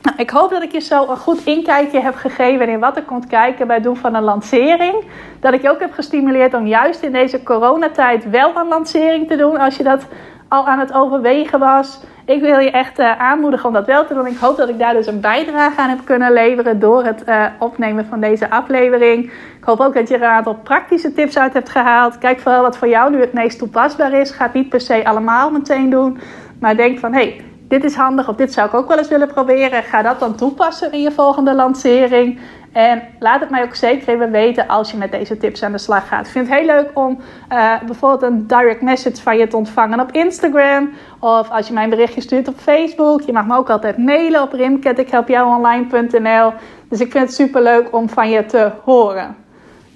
[0.01, 3.03] Nou, ik hoop dat ik je zo een goed inkijkje heb gegeven in wat er
[3.03, 5.03] komt kijken bij het doen van een lancering.
[5.39, 9.35] Dat ik je ook heb gestimuleerd om juist in deze coronatijd wel een lancering te
[9.35, 10.05] doen als je dat
[10.49, 11.99] al aan het overwegen was.
[12.25, 14.27] Ik wil je echt uh, aanmoedigen om dat wel te doen.
[14.27, 17.45] Ik hoop dat ik daar dus een bijdrage aan heb kunnen leveren door het uh,
[17.59, 19.23] opnemen van deze aflevering.
[19.59, 22.17] Ik hoop ook dat je er een aantal praktische tips uit hebt gehaald.
[22.17, 24.31] Kijk vooral wat voor jou nu het meest toepasbaar is.
[24.31, 26.19] Ga het niet per se allemaal meteen doen.
[26.59, 29.07] Maar denk van, hé, hey, dit is handig of dit zou ik ook wel eens
[29.07, 29.83] willen proberen.
[29.83, 32.39] Ga dat dan toepassen in je volgende lancering.
[32.71, 35.77] En laat het mij ook zeker even weten als je met deze tips aan de
[35.77, 36.25] slag gaat.
[36.25, 37.19] Ik vind het heel leuk om
[37.51, 40.89] uh, bijvoorbeeld een direct message van je te ontvangen op Instagram.
[41.19, 43.21] Of als je mij een berichtje stuurt op Facebook.
[43.21, 46.53] Je mag me ook altijd mailen op rimket.ikhelpjouonline.nl
[46.89, 49.35] Dus ik vind het super leuk om van je te horen.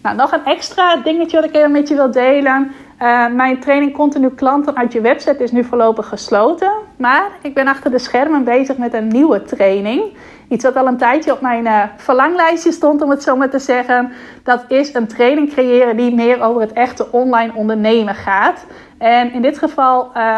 [0.01, 2.71] Nou, nog een extra dingetje wat ik even met je wil delen.
[3.01, 6.71] Uh, mijn training Continu Klanten uit je website is nu voorlopig gesloten.
[7.03, 10.03] Maar ik ben achter de schermen bezig met een nieuwe training.
[10.49, 13.59] Iets wat al een tijdje op mijn uh, verlanglijstje stond, om het zo maar te
[13.59, 14.11] zeggen.
[14.43, 18.65] Dat is een training creëren die meer over het echte online ondernemen gaat.
[18.97, 20.37] En in dit geval uh,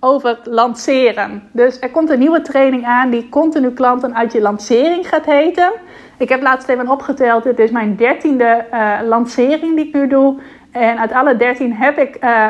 [0.00, 1.42] over lanceren.
[1.52, 5.72] Dus er komt een nieuwe training aan die continu klanten uit je lancering gaat heten.
[6.18, 10.38] Ik heb laatst even opgeteld, dit is mijn dertiende uh, lancering die ik nu doe.
[10.72, 12.48] En uit alle dertien heb ik uh,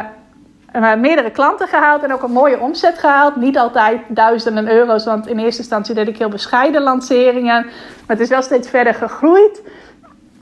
[0.79, 3.37] meerdere klanten gehaald en ook een mooie omzet gehaald.
[3.37, 7.65] Niet altijd duizenden euro's, want in eerste instantie deed ik heel bescheiden lanceringen.
[8.07, 9.63] Maar het is wel steeds verder gegroeid.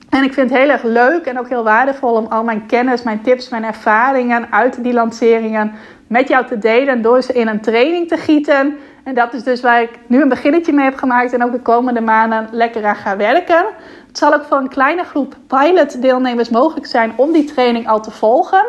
[0.09, 3.03] En ik vind het heel erg leuk en ook heel waardevol om al mijn kennis,
[3.03, 5.72] mijn tips, mijn ervaringen uit die lanceringen
[6.07, 7.03] met jou te delen.
[7.03, 8.76] Door ze in een training te gieten.
[9.05, 11.61] En dat is dus waar ik nu een beginnetje mee heb gemaakt en ook de
[11.61, 13.64] komende maanden lekker aan ga werken.
[14.07, 18.01] Het zal ook voor een kleine groep pilot deelnemers mogelijk zijn om die training al
[18.01, 18.64] te volgen.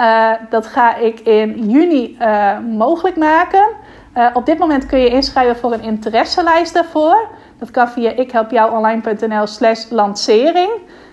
[0.00, 3.68] Uh, dat ga ik in juni uh, mogelijk maken.
[4.16, 7.28] Uh, op dit moment kun je inschrijven voor een interesselijst daarvoor.
[7.58, 10.70] Dat kan via ikhelpjouonline.nl slash lancering.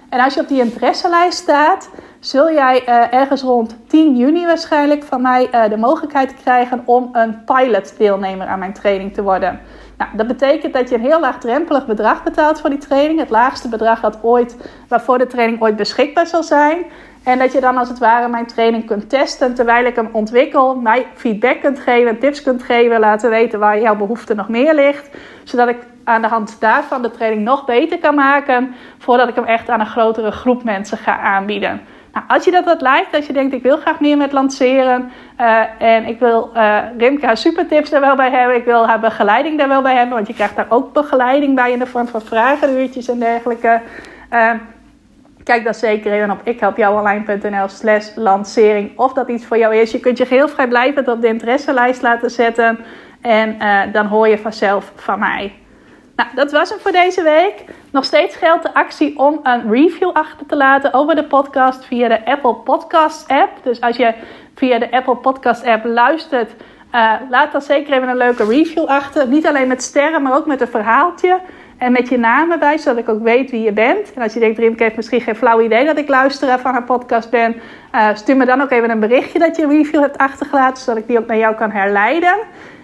[0.09, 5.21] En als je op die interesselijst staat, zul jij ergens rond 10 juni waarschijnlijk van
[5.21, 9.59] mij de mogelijkheid krijgen om een pilot deelnemer aan mijn training te worden.
[9.97, 13.19] Nou, dat betekent dat je een heel laagdrempelig bedrag betaalt voor die training.
[13.19, 14.57] Het laagste bedrag dat ooit,
[14.87, 16.85] waarvoor de training ooit beschikbaar zal zijn.
[17.25, 20.75] En dat je dan als het ware mijn training kunt testen terwijl ik hem ontwikkel.
[20.75, 25.09] Mij feedback kunt geven, tips kunt geven, laten weten waar jouw behoefte nog meer ligt.
[25.43, 28.75] Zodat ik aan de hand daarvan de training nog beter kan maken.
[28.97, 31.81] Voordat ik hem echt aan een grotere groep mensen ga aanbieden.
[32.13, 35.11] Nou, als je dat wat lijkt, als je denkt ik wil graag meer met lanceren.
[35.41, 38.55] Uh, en ik wil uh, Rimke haar supertips daar wel bij hebben.
[38.55, 40.15] Ik wil haar begeleiding daar wel bij hebben.
[40.15, 43.81] Want je krijgt daar ook begeleiding bij in de vorm van vragenuurtjes en dergelijke.
[44.33, 44.51] Uh,
[45.45, 49.91] Kijk dan zeker even op ikhelpjouonline.nl slash lancering of dat iets voor jou is.
[49.91, 52.79] Je kunt je heel vrijblijvend op de interesselijst laten zetten.
[53.21, 55.53] En uh, dan hoor je vanzelf van mij.
[56.15, 57.63] Nou, dat was hem voor deze week.
[57.91, 62.07] Nog steeds geldt de actie om een review achter te laten over de podcast via
[62.07, 63.51] de Apple Podcasts app.
[63.63, 64.13] Dus als je
[64.55, 66.51] via de Apple Podcast app luistert,
[66.91, 69.27] uh, laat dan zeker even een leuke review achter.
[69.27, 71.39] Niet alleen met sterren, maar ook met een verhaaltje.
[71.77, 74.13] En met je naam erbij, zodat ik ook weet wie je bent.
[74.13, 76.83] En als je denkt, Riemke heeft misschien geen flauw idee dat ik luisteraar van haar
[76.83, 77.55] podcast ben.
[77.95, 81.01] Uh, stuur me dan ook even een berichtje dat je een review hebt achtergelaten, zodat
[81.01, 82.35] ik die ook naar jou kan herleiden.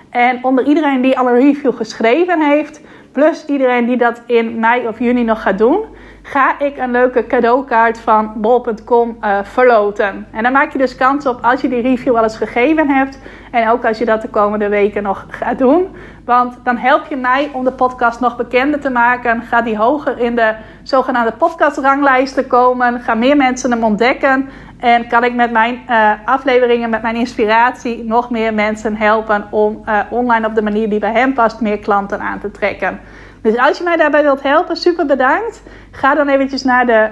[0.10, 2.82] En onder iedereen die al een review geschreven heeft,
[3.12, 5.86] plus iedereen die dat in mei of juni nog gaat doen,
[6.22, 10.28] ga ik een leuke cadeaukaart van bol.com eh, verloten.
[10.32, 13.20] En dan maak je dus kans op als je die review al eens gegeven hebt.
[13.52, 15.88] En ook als je dat de komende weken nog gaat doen.
[16.26, 19.42] Want dan help je mij om de podcast nog bekender te maken.
[19.42, 23.00] Gaat die hoger in de zogenaamde podcastranglijsten komen.
[23.00, 24.50] Gaan meer mensen hem ontdekken.
[24.80, 29.82] En kan ik met mijn uh, afleveringen, met mijn inspiratie, nog meer mensen helpen om
[29.86, 33.00] uh, online op de manier die bij hen past, meer klanten aan te trekken.
[33.42, 35.64] Dus als je mij daarbij wilt helpen, super bedankt.
[35.92, 37.10] Ga dan eventjes naar de,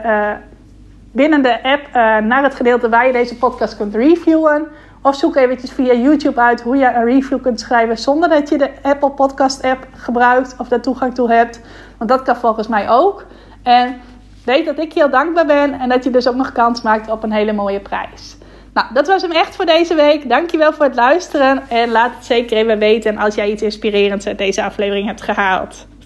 [1.11, 4.67] binnen de app naar het gedeelte waar je deze podcast kunt reviewen.
[5.01, 8.57] Of zoek eventjes via YouTube uit hoe je een review kunt schrijven zonder dat je
[8.57, 11.61] de Apple Podcast app gebruikt of daar toegang toe hebt.
[11.97, 13.25] Want dat kan volgens mij ook.
[13.63, 14.01] En
[14.45, 17.23] weet dat ik heel dankbaar ben en dat je dus ook nog kans maakt op
[17.23, 18.37] een hele mooie prijs.
[18.73, 20.29] Nou, dat was hem echt voor deze week.
[20.29, 21.61] Dankjewel voor het luisteren.
[21.69, 25.87] En laat het zeker even weten als jij iets inspirerends uit deze aflevering hebt gehaald.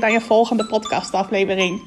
[0.00, 1.82] weer bij een volgende podcastaflevering.